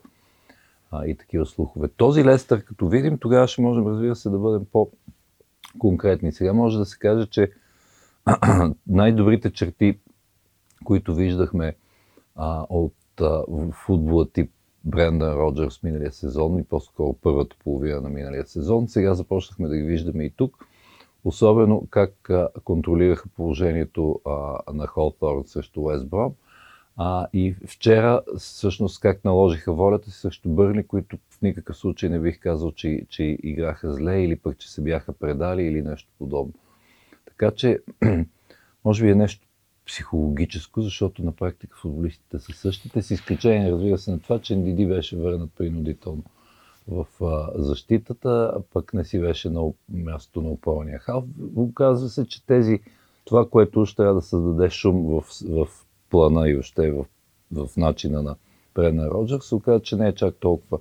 а, 0.90 1.07
и 1.07 1.16
такива 1.16 1.47
слухове. 1.47 1.88
Този 1.88 2.25
Лестър, 2.25 2.64
като 2.64 2.88
видим, 2.88 3.19
тогава 3.19 3.49
ще 3.49 3.62
можем, 3.62 3.87
разбира 3.87 4.16
се, 4.16 4.31
да 4.31 4.38
бъдем 4.38 4.66
по-конкретни. 4.73 6.33
Сега 6.33 6.53
може 6.53 6.79
да 6.79 6.85
се 6.85 6.99
каже, 6.99 7.27
че 7.27 7.51
най-добрите 8.87 9.53
черти, 9.53 9.99
които 10.85 11.14
виждахме 11.14 11.77
а, 12.35 12.66
от 12.69 12.95
а, 13.21 13.42
футбола 13.73 14.31
тип 14.33 14.51
Брендан 14.85 15.35
Роджерс 15.35 15.83
миналия 15.83 16.12
сезон 16.12 16.59
и 16.59 16.64
по-скоро 16.64 17.12
първата 17.12 17.57
половина 17.64 18.01
на 18.01 18.09
миналия 18.09 18.47
сезон, 18.47 18.88
сега 18.88 19.14
започнахме 19.14 19.69
да 19.69 19.77
ги 19.77 19.83
виждаме 19.83 20.25
и 20.25 20.31
тук 20.31 20.66
Особено 21.27 21.87
как 21.91 22.31
контролираха 22.65 23.29
положението 23.29 24.21
на 24.73 24.87
Холторн 24.87 25.45
срещу 25.47 25.81
Уестбром. 25.81 26.35
А, 26.97 27.27
и 27.33 27.55
вчера 27.67 28.23
всъщност 28.39 29.01
как 29.01 29.25
наложиха 29.25 29.73
волята 29.73 30.11
си 30.11 30.21
срещу 30.21 30.49
Бърли, 30.49 30.87
които 30.87 31.17
в 31.31 31.43
никакъв 31.43 31.77
случай 31.77 32.09
не 32.09 32.21
бих 32.21 32.41
казал, 32.41 32.73
че, 32.73 33.07
че 33.09 33.39
играха 33.43 33.93
зле 33.93 34.23
или 34.23 34.37
пък, 34.37 34.59
че 34.59 34.73
се 34.73 34.83
бяха 34.83 35.12
предали 35.12 35.62
или 35.62 35.83
нещо 35.83 36.09
подобно. 36.19 36.55
Така 37.27 37.51
че, 37.51 37.81
може 38.85 39.05
би 39.05 39.11
е 39.11 39.15
нещо 39.15 39.47
психологическо, 39.87 40.83
защото 40.83 41.25
на 41.25 41.33
практика 41.33 41.77
футболистите 41.77 42.39
са 42.39 42.53
същите, 42.53 43.03
с 43.03 43.11
изключение, 43.11 43.73
разбира 43.73 43.99
се, 43.99 44.11
на 44.11 44.21
това, 44.21 44.39
че 44.39 44.57
Диди 44.57 44.87
беше 44.87 45.17
върнат 45.17 45.51
принудително 45.57 46.25
в 46.88 47.07
а, 47.20 47.62
защитата, 47.62 48.53
а 48.57 48.61
пък 48.72 48.94
не 48.94 49.05
си 49.05 49.20
беше 49.20 49.51
на 49.51 49.70
мястото 49.88 50.42
на 50.42 50.49
опорния 50.49 50.99
халф. 50.99 51.25
Оказва 51.57 52.09
се, 52.09 52.27
че 52.27 52.46
тези, 52.46 52.81
това, 53.25 53.49
което 53.49 53.81
още 53.81 53.96
трябва 53.96 54.14
да 54.14 54.22
създаде 54.22 54.70
шум 54.70 55.07
в, 55.07 55.22
в 55.49 55.68
плана 56.11 56.49
и 56.49 56.59
още 56.59 56.92
в, 56.92 57.05
в 57.53 57.77
начина 57.77 58.22
на 58.22 58.37
Прена 58.75 59.11
Роджер, 59.11 59.40
се 59.40 59.55
оказа, 59.55 59.81
че 59.81 59.96
не 59.96 60.09
е 60.09 60.14
чак 60.14 60.35
толкова 60.35 60.79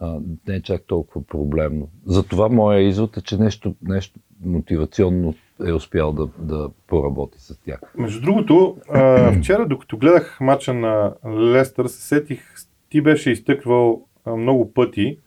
а, 0.00 0.18
не 0.48 0.54
е 0.54 0.62
чак 0.62 0.82
толкова 0.86 1.26
проблемно. 1.26 1.88
Затова 2.06 2.48
моя 2.48 2.80
извод 2.80 3.16
е, 3.16 3.22
че 3.22 3.36
нещо, 3.36 3.74
нещо 3.82 4.20
мотивационно 4.44 5.34
е 5.66 5.72
успял 5.72 6.12
да, 6.12 6.28
да 6.38 6.70
поработи 6.86 7.40
с 7.40 7.60
тях. 7.60 7.80
Между 7.98 8.20
другото, 8.20 8.76
а, 8.88 9.32
вчера, 9.38 9.66
докато 9.66 9.98
гледах 9.98 10.38
матча 10.40 10.74
на 10.74 11.14
Лестър, 11.26 11.86
се 11.86 12.02
сетих, 12.02 12.54
ти 12.88 13.00
беше 13.00 13.30
изтъквал 13.30 14.06
много 14.26 14.74
пъти 14.74 15.18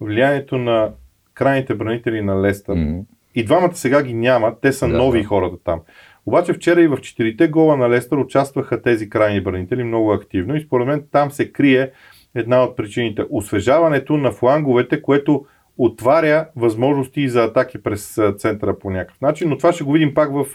влиянието 0.00 0.58
на 0.58 0.92
крайните 1.34 1.74
бранители 1.74 2.22
на 2.22 2.42
Лестър. 2.42 2.76
Mm-hmm. 2.76 3.04
И 3.34 3.44
двамата 3.44 3.74
сега 3.74 4.02
ги 4.02 4.14
няма, 4.14 4.54
те 4.62 4.72
са 4.72 4.88
да, 4.88 4.96
нови 4.96 5.22
да. 5.22 5.28
хората 5.28 5.56
там. 5.64 5.80
Обаче 6.26 6.52
вчера 6.52 6.82
и 6.82 6.88
в 6.88 7.00
четирите 7.00 7.48
гола 7.48 7.76
на 7.76 7.90
Лестър 7.90 8.16
участваха 8.16 8.82
тези 8.82 9.10
крайни 9.10 9.40
бранители 9.40 9.84
много 9.84 10.12
активно 10.12 10.56
и 10.56 10.60
според 10.60 10.86
мен 10.86 11.04
там 11.12 11.30
се 11.30 11.52
крие 11.52 11.90
една 12.34 12.62
от 12.64 12.76
причините. 12.76 13.24
Освежаването 13.30 14.16
на 14.16 14.32
фланговете, 14.32 15.02
което 15.02 15.44
отваря 15.78 16.48
възможности 16.56 17.28
за 17.28 17.44
атаки 17.44 17.82
през 17.82 18.18
центъра 18.36 18.78
по 18.78 18.90
някакъв 18.90 19.20
начин, 19.20 19.48
но 19.48 19.56
това 19.56 19.72
ще 19.72 19.84
го 19.84 19.92
видим 19.92 20.14
пак 20.14 20.32
в, 20.32 20.46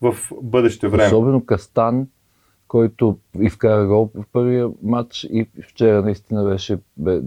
в 0.00 0.16
бъдеще 0.42 0.88
време. 0.88 1.06
Особено 1.06 1.46
Кастан, 1.46 2.06
който 2.72 3.16
и 3.40 3.50
вкара 3.50 3.86
гол 3.86 4.10
в 4.14 4.24
първия 4.32 4.68
матч 4.82 5.24
и 5.24 5.46
вчера 5.68 6.02
наистина 6.02 6.44
беше... 6.44 6.78
Бе, 6.96 7.20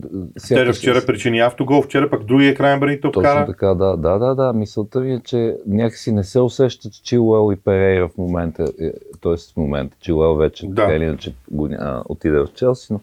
вчера, 0.45 0.73
вчера 0.73 1.05
причини 1.05 1.39
автогол, 1.39 1.81
вчера 1.81 2.09
пък 2.09 2.23
другия 2.23 2.55
крайен 2.55 2.79
бранител 2.79 3.11
Точно 3.11 3.31
вкара. 3.31 3.45
така, 3.45 3.67
да, 3.67 3.97
да, 3.97 4.17
да, 4.17 4.35
да. 4.35 4.53
Мисълта 4.53 4.99
ми 4.99 5.13
е, 5.13 5.21
че 5.25 5.55
някакси 5.67 6.11
не 6.11 6.23
се 6.23 6.39
усеща, 6.39 6.89
че 6.89 7.03
Чилуел 7.03 7.53
и 7.53 7.55
Перейра 7.55 8.07
в 8.07 8.17
момента, 8.17 8.65
т.е. 9.21 9.35
в 9.53 9.57
момента 9.57 9.97
Чилуел 9.99 10.35
вече 10.35 10.67
да. 10.67 10.75
така 10.75 10.95
или 10.95 11.03
иначе 11.03 11.33
отиде 12.05 12.39
в 12.39 12.47
Челси, 12.55 12.93
но 12.93 12.99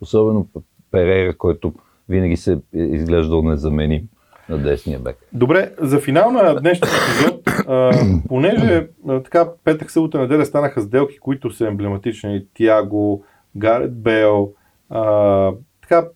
особено 0.00 0.48
Перейра, 0.90 1.36
който 1.36 1.72
винаги 2.08 2.36
се 2.36 2.52
е 2.52 2.58
изглеждал 2.78 3.42
незаменим 3.42 4.08
на 4.48 4.58
десния 4.58 4.98
бек. 4.98 5.16
Добре, 5.32 5.72
за 5.78 6.00
финал 6.00 6.30
на 6.30 6.54
днешния 6.54 6.90
епизод, 6.90 7.37
а, 7.68 7.92
понеже 8.28 8.88
а, 9.08 9.22
така 9.22 9.48
петък, 9.64 9.90
събота, 9.90 10.18
неделя 10.18 10.46
станаха 10.46 10.80
сделки, 10.80 11.18
които 11.18 11.50
са 11.50 11.66
емблематични. 11.66 12.46
Тиаго, 12.54 13.24
Гарет 13.56 14.02
Бейл, 14.02 14.54
а, 14.90 15.52
така, 15.82 16.08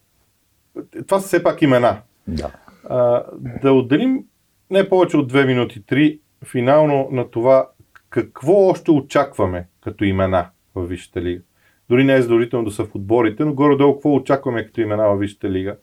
това 1.06 1.20
са 1.20 1.26
все 1.26 1.42
пак 1.42 1.62
имена. 1.62 1.96
Да. 2.28 2.50
А, 2.88 3.24
да 3.62 3.72
отделим 3.72 4.24
не 4.70 4.88
повече 4.88 5.16
от 5.16 5.28
две 5.28 5.44
минути, 5.44 5.86
три, 5.86 6.20
финално 6.44 7.08
на 7.10 7.30
това 7.30 7.68
какво 8.10 8.52
още 8.52 8.90
очакваме 8.90 9.68
като 9.80 10.04
имена 10.04 10.46
в 10.74 10.86
Висшата 10.86 11.22
лига. 11.22 11.42
Дори 11.88 12.04
не 12.04 12.14
е 12.14 12.22
задължително 12.22 12.64
да 12.64 12.70
са 12.70 12.84
в 12.84 12.94
отборите, 12.94 13.44
но 13.44 13.54
горе-долу 13.54 13.94
какво 13.94 14.14
очакваме 14.14 14.66
като 14.66 14.80
имена 14.80 15.08
в 15.08 15.18
Висшата 15.18 15.50
лига. 15.50 15.76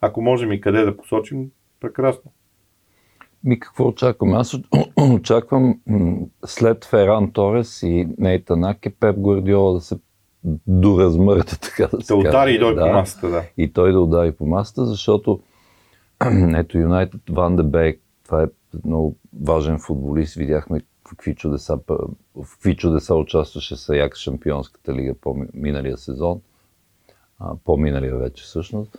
Ако 0.00 0.22
можем 0.22 0.52
и 0.52 0.60
къде 0.60 0.84
да 0.84 0.96
посочим, 0.96 1.50
прекрасно. 1.80 2.32
Ми 3.44 3.60
какво 3.60 3.88
очаквам? 3.88 4.34
Аз 4.34 4.56
очаквам 5.12 5.80
след 6.46 6.84
Феран 6.84 7.32
Торес 7.32 7.82
и 7.82 8.08
Нейта 8.18 8.56
Наке 8.56 8.90
Пеп 8.90 9.16
Гвардиола 9.18 9.72
да 9.72 9.80
се 9.80 9.96
доразмърта, 10.66 11.60
така 11.60 11.88
да 11.96 12.02
се 12.02 12.12
Да 12.12 12.18
удари 12.18 12.54
и 12.54 12.58
дой 12.58 12.74
да, 12.74 12.80
по 12.80 12.92
масата, 12.92 13.30
да. 13.30 13.42
И 13.56 13.72
той 13.72 13.92
да 13.92 14.00
удари 14.00 14.32
по 14.32 14.46
масата, 14.46 14.86
защото 14.86 15.40
ето 16.56 16.78
Юнайтед, 16.78 17.20
Ван 17.30 17.56
де 17.56 17.62
Бейк, 17.62 18.00
това 18.24 18.42
е 18.42 18.46
много 18.84 19.16
важен 19.42 19.78
футболист. 19.78 20.34
Видяхме 20.34 20.80
какви 21.04 21.34
чудеса, 21.34 21.78
в 22.34 22.50
какви 22.52 22.76
чудеса 22.76 23.14
участваше 23.14 23.76
Саяк 23.76 24.14
в 24.14 24.18
Шампионската 24.18 24.94
лига 24.94 25.14
по 25.20 25.36
миналия 25.54 25.96
сезон, 25.98 26.40
по-миналия 27.64 28.16
вече 28.16 28.44
всъщност. 28.44 28.98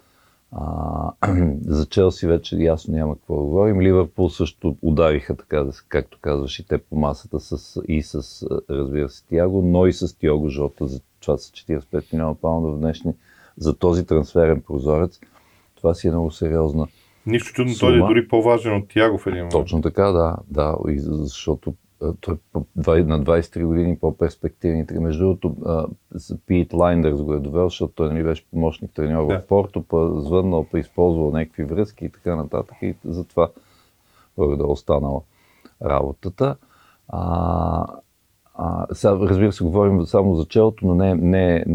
А, 0.52 1.12
за 1.66 1.86
Челси 1.86 2.28
вече 2.28 2.56
ясно 2.56 2.94
няма 2.94 3.16
какво 3.16 3.36
да 3.36 3.42
говорим. 3.42 3.82
Ливърпул 3.82 4.30
също 4.30 4.78
удариха, 4.82 5.36
така, 5.36 5.66
както 5.90 6.18
казваш, 6.22 6.60
и 6.60 6.68
те 6.68 6.78
по 6.78 6.96
масата 6.96 7.40
с, 7.40 7.82
и 7.88 8.04
с, 8.04 8.46
разбира 8.70 9.10
се, 9.10 9.26
Тиаго, 9.26 9.62
но 9.62 9.88
и 9.88 9.94
с 9.94 10.18
Тиого 10.18 10.50
Жота. 10.50 10.88
За, 10.88 11.00
това 11.22 11.38
са 11.38 11.52
45 11.52 12.14
милиона 12.14 12.36
паунда 12.36 12.70
в 12.70 12.80
днешни 12.80 13.14
за 13.58 13.78
този 13.78 14.06
трансферен 14.06 14.62
прозорец. 14.62 15.20
Това 15.76 15.94
си 15.94 16.08
е 16.08 16.12
много 16.12 16.32
сериозна 16.32 16.88
Нищо 17.28 17.54
чудно, 17.54 17.74
той 17.80 17.96
е 17.96 18.00
дори 18.00 18.28
по-важен 18.28 18.76
от 18.76 18.88
Тиаго 18.88 19.18
в 19.18 19.28
един 19.28 19.38
момент. 19.38 19.52
Точно 19.52 19.82
така, 19.82 20.04
да. 20.04 20.38
да 20.48 20.76
защото 21.08 21.74
той 22.86 23.04
на 23.04 23.24
23 23.24 23.66
години 23.66 23.98
по-перспективни. 23.98 24.86
Между 24.92 25.24
другото, 25.24 25.56
Пит 26.46 26.74
Лайндърс 26.74 27.22
го 27.22 27.34
е 27.34 27.40
довел, 27.40 27.70
защото 27.70 27.94
той 27.94 28.14
нали, 28.14 28.24
беше 28.24 28.50
помощник 28.50 28.92
треньор 28.94 29.28
да. 29.28 29.40
в 29.40 29.48
Порто, 29.48 29.84
па 29.84 30.22
звъннал, 30.22 30.66
па 30.72 30.80
използвал 30.80 31.32
някакви 31.32 31.64
връзки 31.64 32.06
и 32.06 32.10
така 32.10 32.36
нататък. 32.36 32.78
И 32.82 32.96
затова 33.06 33.50
да 34.38 34.66
останала 34.66 35.22
работата. 35.82 36.56
А, 37.08 37.86
а, 38.54 38.88
сега, 38.94 39.20
разбира 39.20 39.52
се, 39.52 39.64
говорим 39.64 40.06
само 40.06 40.36
за 40.36 40.46
челото, 40.46 40.88
но 40.88 40.96
не, 40.96 41.16
не, 41.16 41.66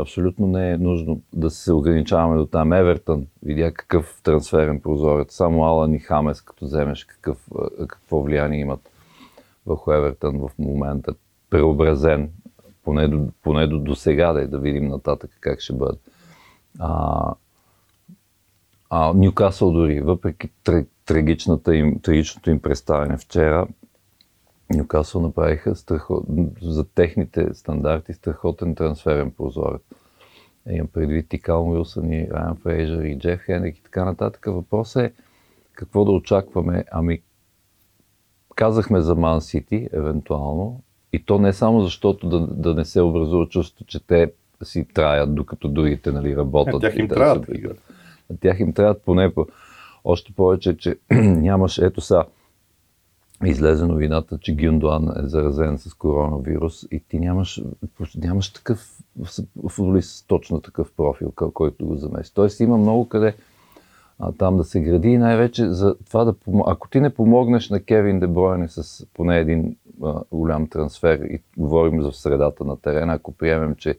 абсолютно 0.00 0.46
не 0.46 0.70
е 0.70 0.78
нужно 0.78 1.20
да 1.32 1.50
се 1.50 1.72
ограничаваме 1.72 2.36
до 2.36 2.46
там. 2.46 2.72
Евертън 2.72 3.26
видя 3.42 3.72
какъв 3.72 4.20
трансферен 4.22 4.80
прозорец. 4.80 5.34
Само 5.34 5.64
Алан 5.64 5.94
и 5.94 5.98
Хамес, 5.98 6.42
като 6.42 6.64
вземеш 6.64 7.04
какъв, 7.04 7.48
какво 7.88 8.22
влияние 8.22 8.60
имат 8.60 8.90
върху 9.68 9.92
Евертън 9.92 10.38
в 10.38 10.50
момента. 10.58 11.14
Преобразен, 11.50 12.30
поне 12.84 13.08
до, 13.08 13.28
поне 13.42 13.66
до, 13.66 13.78
до 13.78 13.96
сега, 13.96 14.32
да, 14.32 14.48
да 14.48 14.58
видим 14.58 14.88
нататък 14.88 15.30
как 15.40 15.60
ще 15.60 15.72
бъде. 15.72 15.98
А, 16.78 17.34
а 18.90 19.12
Ньюкасъл 19.12 19.72
дори, 19.72 20.00
въпреки 20.00 20.50
трагичната 21.06 21.76
им, 21.76 22.00
трагичното 22.00 22.50
им 22.50 22.60
представяне 22.60 23.16
вчера, 23.16 23.66
Ньюкасъл 24.74 25.20
направиха 25.20 25.76
страхот, 25.76 26.24
за 26.62 26.84
техните 26.84 27.54
стандарти 27.54 28.12
страхотен 28.12 28.74
трансферен 28.74 29.30
прозорец. 29.30 29.82
Имам 30.70 30.86
предвид 30.86 31.32
и 31.32 31.38
Кал 31.38 31.70
Уилсън, 31.70 32.12
и 32.12 32.28
Райан 32.30 32.56
Фрейжер, 32.56 33.02
и 33.02 33.18
Джеф 33.18 33.40
Хенрик 33.40 33.78
и 33.78 33.82
така 33.82 34.04
нататък. 34.04 34.44
Въпросът 34.46 35.02
е 35.02 35.12
какво 35.72 36.04
да 36.04 36.10
очакваме. 36.10 36.84
Ами, 36.90 37.22
казахме 38.58 39.00
за 39.00 39.14
Ман 39.14 39.40
Сити, 39.40 39.88
евентуално, 39.92 40.82
и 41.12 41.24
то 41.24 41.38
не 41.38 41.52
само 41.52 41.80
защото 41.80 42.28
да, 42.28 42.40
да 42.40 42.74
не 42.74 42.84
се 42.84 43.00
образува 43.00 43.46
чувство, 43.46 43.84
че 43.84 44.06
те 44.06 44.32
си 44.62 44.86
траят, 44.94 45.34
докато 45.34 45.68
другите 45.68 46.12
нали, 46.12 46.36
работят. 46.36 46.74
На 46.74 46.80
тях 46.80 46.96
им 46.96 47.08
трябва 47.08 47.40
да 47.40 47.74
На 48.30 48.36
тях 48.40 48.60
им 48.60 48.72
трябват 48.72 49.02
поне 49.02 49.34
по... 49.34 49.46
Още 50.04 50.32
повече, 50.32 50.76
че 50.76 50.98
нямаш, 51.20 51.78
ето 51.78 52.00
са, 52.00 52.24
излезе 53.44 53.86
новината, 53.86 54.38
че 54.38 54.54
Гюндуан 54.56 55.08
е 55.08 55.28
заразен 55.28 55.78
с 55.78 55.94
коронавирус 55.94 56.86
и 56.90 57.00
ти 57.08 57.20
нямаш, 57.20 57.62
нямаш 58.16 58.52
такъв 58.52 58.98
футболист 59.68 60.16
с 60.16 60.22
точно 60.22 60.60
такъв 60.60 60.92
профил, 60.96 61.32
който 61.54 61.86
го 61.86 61.96
замести. 61.96 62.34
Тоест 62.34 62.60
има 62.60 62.76
много 62.76 63.08
къде 63.08 63.36
а, 64.18 64.32
там 64.32 64.56
да 64.56 64.64
се 64.64 64.80
гради 64.80 65.08
и 65.08 65.18
най-вече 65.18 65.68
за 65.68 65.96
това 66.08 66.24
да 66.24 66.34
Ако 66.66 66.88
ти 66.88 67.00
не 67.00 67.14
помогнеш 67.14 67.70
на 67.70 67.80
Кевин 67.80 68.20
Дебройне 68.20 68.68
с 68.68 69.06
поне 69.14 69.38
един 69.38 69.76
а, 70.04 70.20
голям 70.32 70.68
трансфер 70.68 71.18
и 71.18 71.42
говорим 71.56 72.02
за 72.02 72.12
средата 72.12 72.64
на 72.64 72.76
терена, 72.76 73.14
ако 73.14 73.32
приемем, 73.32 73.74
че 73.74 73.98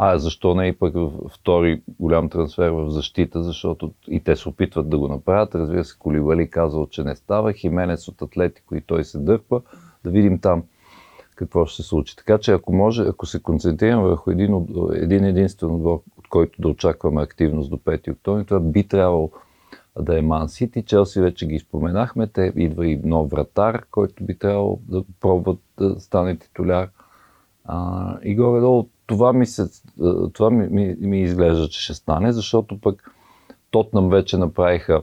а 0.00 0.18
защо 0.18 0.54
не 0.54 0.66
и 0.66 0.72
пък 0.72 0.94
втори 1.30 1.82
голям 2.00 2.28
трансфер 2.28 2.70
в 2.70 2.90
защита, 2.90 3.42
защото 3.42 3.92
и 4.08 4.20
те 4.20 4.36
се 4.36 4.48
опитват 4.48 4.88
да 4.88 4.98
го 4.98 5.08
направят. 5.08 5.54
Разбира 5.54 5.84
се, 5.84 5.98
Колибали 5.98 6.50
казал, 6.50 6.86
че 6.86 7.04
не 7.04 7.16
става. 7.16 7.52
Хименес 7.52 8.08
от 8.08 8.22
Атлетико 8.22 8.74
и 8.74 8.80
той 8.80 9.04
се 9.04 9.18
дърпа. 9.18 9.60
Да 10.04 10.10
видим 10.10 10.38
там 10.38 10.62
какво 11.34 11.66
ще 11.66 11.82
се 11.82 11.88
случи. 11.88 12.16
Така 12.16 12.38
че 12.38 12.52
ако 12.52 12.72
може, 12.72 13.02
ако 13.02 13.26
се 13.26 13.42
концентрираме 13.42 14.02
върху 14.02 14.30
един, 14.30 14.66
един 14.94 15.24
единствен 15.24 15.70
отбор, 15.70 16.00
от 16.18 16.28
който 16.28 16.62
да 16.62 16.68
очакваме 16.68 17.22
активност 17.22 17.70
до 17.70 17.76
5 17.76 18.12
октомври, 18.12 18.44
това 18.44 18.60
би 18.60 18.88
трябвало 18.88 19.30
да 20.00 20.18
е 20.18 20.22
Ман 20.22 20.48
Сити. 20.48 20.82
Челси 20.82 21.20
вече 21.20 21.46
ги 21.46 21.58
споменахме. 21.58 22.26
Те 22.26 22.52
идва 22.56 22.86
и 22.86 23.00
нов 23.04 23.30
вратар, 23.30 23.84
който 23.90 24.24
би 24.24 24.38
трябвало 24.38 24.78
да 24.88 25.04
пробват 25.20 25.58
да 25.78 26.00
стане 26.00 26.36
титуляр. 26.36 26.88
А, 27.64 28.16
и 28.24 28.34
горе-долу 28.34 28.88
това 29.06 29.32
ми, 29.32 29.46
се, 29.46 29.64
това 30.32 30.50
ми, 30.50 30.68
ми, 30.68 30.96
ми 31.00 31.22
изглежда, 31.22 31.68
че 31.68 31.80
ще 31.84 31.94
стане, 31.94 32.32
защото 32.32 32.80
пък 32.80 33.14
Тотнам 33.70 34.08
вече 34.08 34.36
направиха 34.36 35.02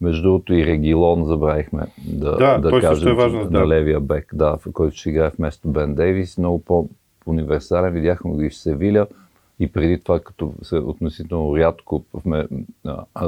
между 0.00 0.22
другото 0.22 0.54
и 0.54 0.66
Регилон 0.66 1.24
забравихме 1.24 1.86
да, 2.06 2.36
да, 2.36 2.58
да 2.58 2.80
кажем 2.80 3.08
е 3.08 3.14
важно, 3.14 3.40
на 3.40 3.48
да. 3.50 3.68
левия 3.68 4.00
бек, 4.00 4.34
да, 4.34 4.56
в 4.56 4.72
който 4.72 4.96
ще 4.96 5.10
играе 5.10 5.30
вместо 5.38 5.68
Бен 5.68 5.94
Дейвис. 5.94 6.38
Много 6.38 6.64
по-универсален. 6.64 7.92
Видяхме 7.92 8.30
го 8.30 8.42
и 8.42 8.50
в 8.50 8.56
Севиля. 8.56 9.06
И 9.60 9.72
преди 9.72 10.00
това, 10.00 10.20
като 10.20 10.52
се 10.62 10.76
относително 10.76 11.56
рядко 11.56 12.04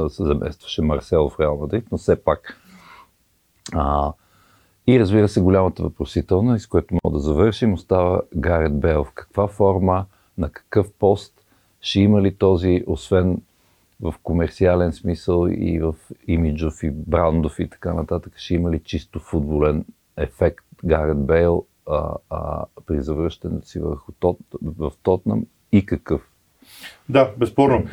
се 0.09 0.23
заместваше 0.23 0.81
Марсел 0.81 1.29
в 1.29 1.39
Реал 1.39 1.57
Мадрид, 1.57 1.85
но 1.91 1.97
все 1.97 2.23
пак. 2.23 2.57
А, 3.73 4.13
и 4.87 4.99
разбира 4.99 5.27
се, 5.27 5.41
голямата 5.41 5.83
въпросителна, 5.83 6.59
с 6.59 6.67
което 6.67 6.95
мога 7.03 7.17
да 7.17 7.23
завършим, 7.23 7.73
остава 7.73 8.21
Гарет 8.35 8.79
Бел. 8.79 9.03
В 9.03 9.11
каква 9.11 9.47
форма, 9.47 10.05
на 10.37 10.49
какъв 10.49 10.93
пост 10.99 11.33
ще 11.81 11.99
има 11.99 12.21
ли 12.21 12.35
този, 12.35 12.83
освен 12.87 13.41
в 14.01 14.13
комерциален 14.23 14.93
смисъл 14.93 15.47
и 15.49 15.79
в 15.79 15.95
имиджов 16.27 16.83
и 16.83 16.91
брандов 16.91 17.59
и 17.59 17.69
така 17.69 17.93
нататък, 17.93 18.33
ще 18.37 18.53
има 18.53 18.71
ли 18.71 18.79
чисто 18.79 19.19
футболен 19.19 19.85
ефект 20.17 20.65
Гарет 20.85 21.25
Бейл 21.25 21.65
а, 21.89 22.13
а, 22.29 22.65
при 22.85 23.01
завръщането 23.01 23.67
си 23.67 23.79
върху 23.79 24.11
тот, 24.11 24.37
в 24.61 24.91
Тотнам 25.03 25.45
и 25.73 25.85
какъв? 25.85 26.21
Да, 27.09 27.31
безспорно. 27.37 27.85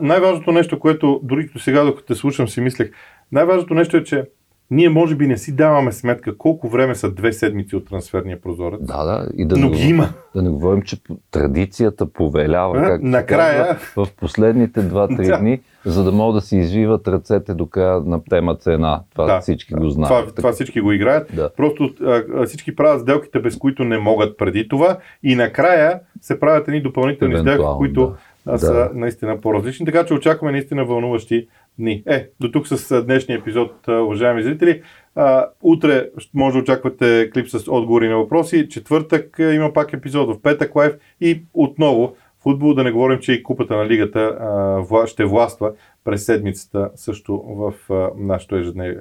Най-важното 0.00 0.52
нещо, 0.52 0.78
което 0.78 1.20
дори 1.22 1.50
сега, 1.58 1.84
докато 1.84 2.06
те 2.06 2.14
слушам, 2.14 2.48
си 2.48 2.60
мислех, 2.60 2.90
най-важното 3.32 3.74
нещо 3.74 3.96
е, 3.96 4.04
че 4.04 4.24
ние 4.70 4.88
може 4.88 5.14
би 5.14 5.26
не 5.26 5.38
си 5.38 5.52
даваме 5.52 5.92
сметка 5.92 6.38
колко 6.38 6.68
време 6.68 6.94
са 6.94 7.10
две 7.10 7.32
седмици 7.32 7.76
от 7.76 7.88
трансферния 7.88 8.40
прозорец. 8.40 8.80
Да, 8.82 9.04
да. 9.04 9.28
И 9.36 9.46
да 9.46 9.56
но 9.56 9.70
ги 9.70 9.88
има. 9.88 10.08
Да 10.34 10.42
не 10.42 10.50
говорим, 10.50 10.82
че 10.82 10.96
традицията 11.30 12.12
повелява, 12.12 12.82
как 12.82 13.02
Накрая... 13.02 13.66
Казва, 13.66 14.04
в 14.04 14.12
последните 14.16 14.80
2-3 14.80 15.26
да. 15.26 15.38
дни, 15.38 15.60
за 15.84 16.04
да 16.04 16.12
могат 16.12 16.34
да 16.34 16.46
си 16.46 16.56
извиват 16.56 17.08
ръцете 17.08 17.54
до 17.54 17.66
края 17.66 18.00
на 18.00 18.24
тема 18.24 18.56
цена. 18.56 19.02
Това 19.12 19.26
да, 19.26 19.40
всички 19.40 19.74
го 19.74 19.90
знаят. 19.90 20.08
Това, 20.08 20.34
това 20.34 20.52
всички 20.52 20.80
го 20.80 20.92
играят. 20.92 21.30
Да. 21.34 21.50
Просто 21.56 21.94
а, 22.04 22.46
всички 22.46 22.76
правят 22.76 23.00
сделките, 23.00 23.40
без 23.40 23.56
които 23.56 23.84
не 23.84 23.98
могат 23.98 24.38
преди 24.38 24.68
това. 24.68 24.98
И 25.22 25.34
накрая 25.34 26.00
се 26.20 26.40
правят 26.40 26.68
едни 26.68 26.82
допълнителни 26.82 27.38
сделки, 27.38 27.78
които 27.78 28.14
да. 28.46 28.58
са 28.58 28.72
да. 28.72 28.90
наистина 28.94 29.40
по-различни. 29.40 29.86
Така 29.86 30.04
че 30.04 30.14
очакваме 30.14 30.52
наистина 30.52 30.84
вълнуващи 30.84 31.48
дни. 31.78 32.02
Е, 32.06 32.28
до 32.40 32.50
тук 32.50 32.68
с 32.68 33.02
днешния 33.02 33.38
епизод, 33.38 33.88
уважаеми 33.88 34.42
зрители. 34.42 34.82
Утре 35.62 36.08
може 36.34 36.56
да 36.56 36.62
очаквате 36.62 37.30
клип 37.34 37.48
с 37.48 37.68
отговори 37.68 38.08
на 38.08 38.16
въпроси. 38.16 38.68
Четвъртък 38.68 39.36
има 39.38 39.72
пак 39.72 39.92
епизод 39.92 40.28
в 40.28 40.42
петък 40.42 40.76
лайв 40.76 40.92
и 41.20 41.42
отново 41.54 42.16
футбол, 42.42 42.74
да 42.74 42.84
не 42.84 42.92
говорим, 42.92 43.18
че 43.18 43.32
и 43.32 43.42
купата 43.42 43.76
на 43.76 43.86
лигата 43.86 44.38
ще 45.06 45.24
властва 45.24 45.72
през 46.04 46.24
седмицата 46.24 46.90
също 46.94 47.42
в 47.46 47.72
а, 47.90 48.10
нашото 48.16 48.56
ежедневие. 48.56 49.00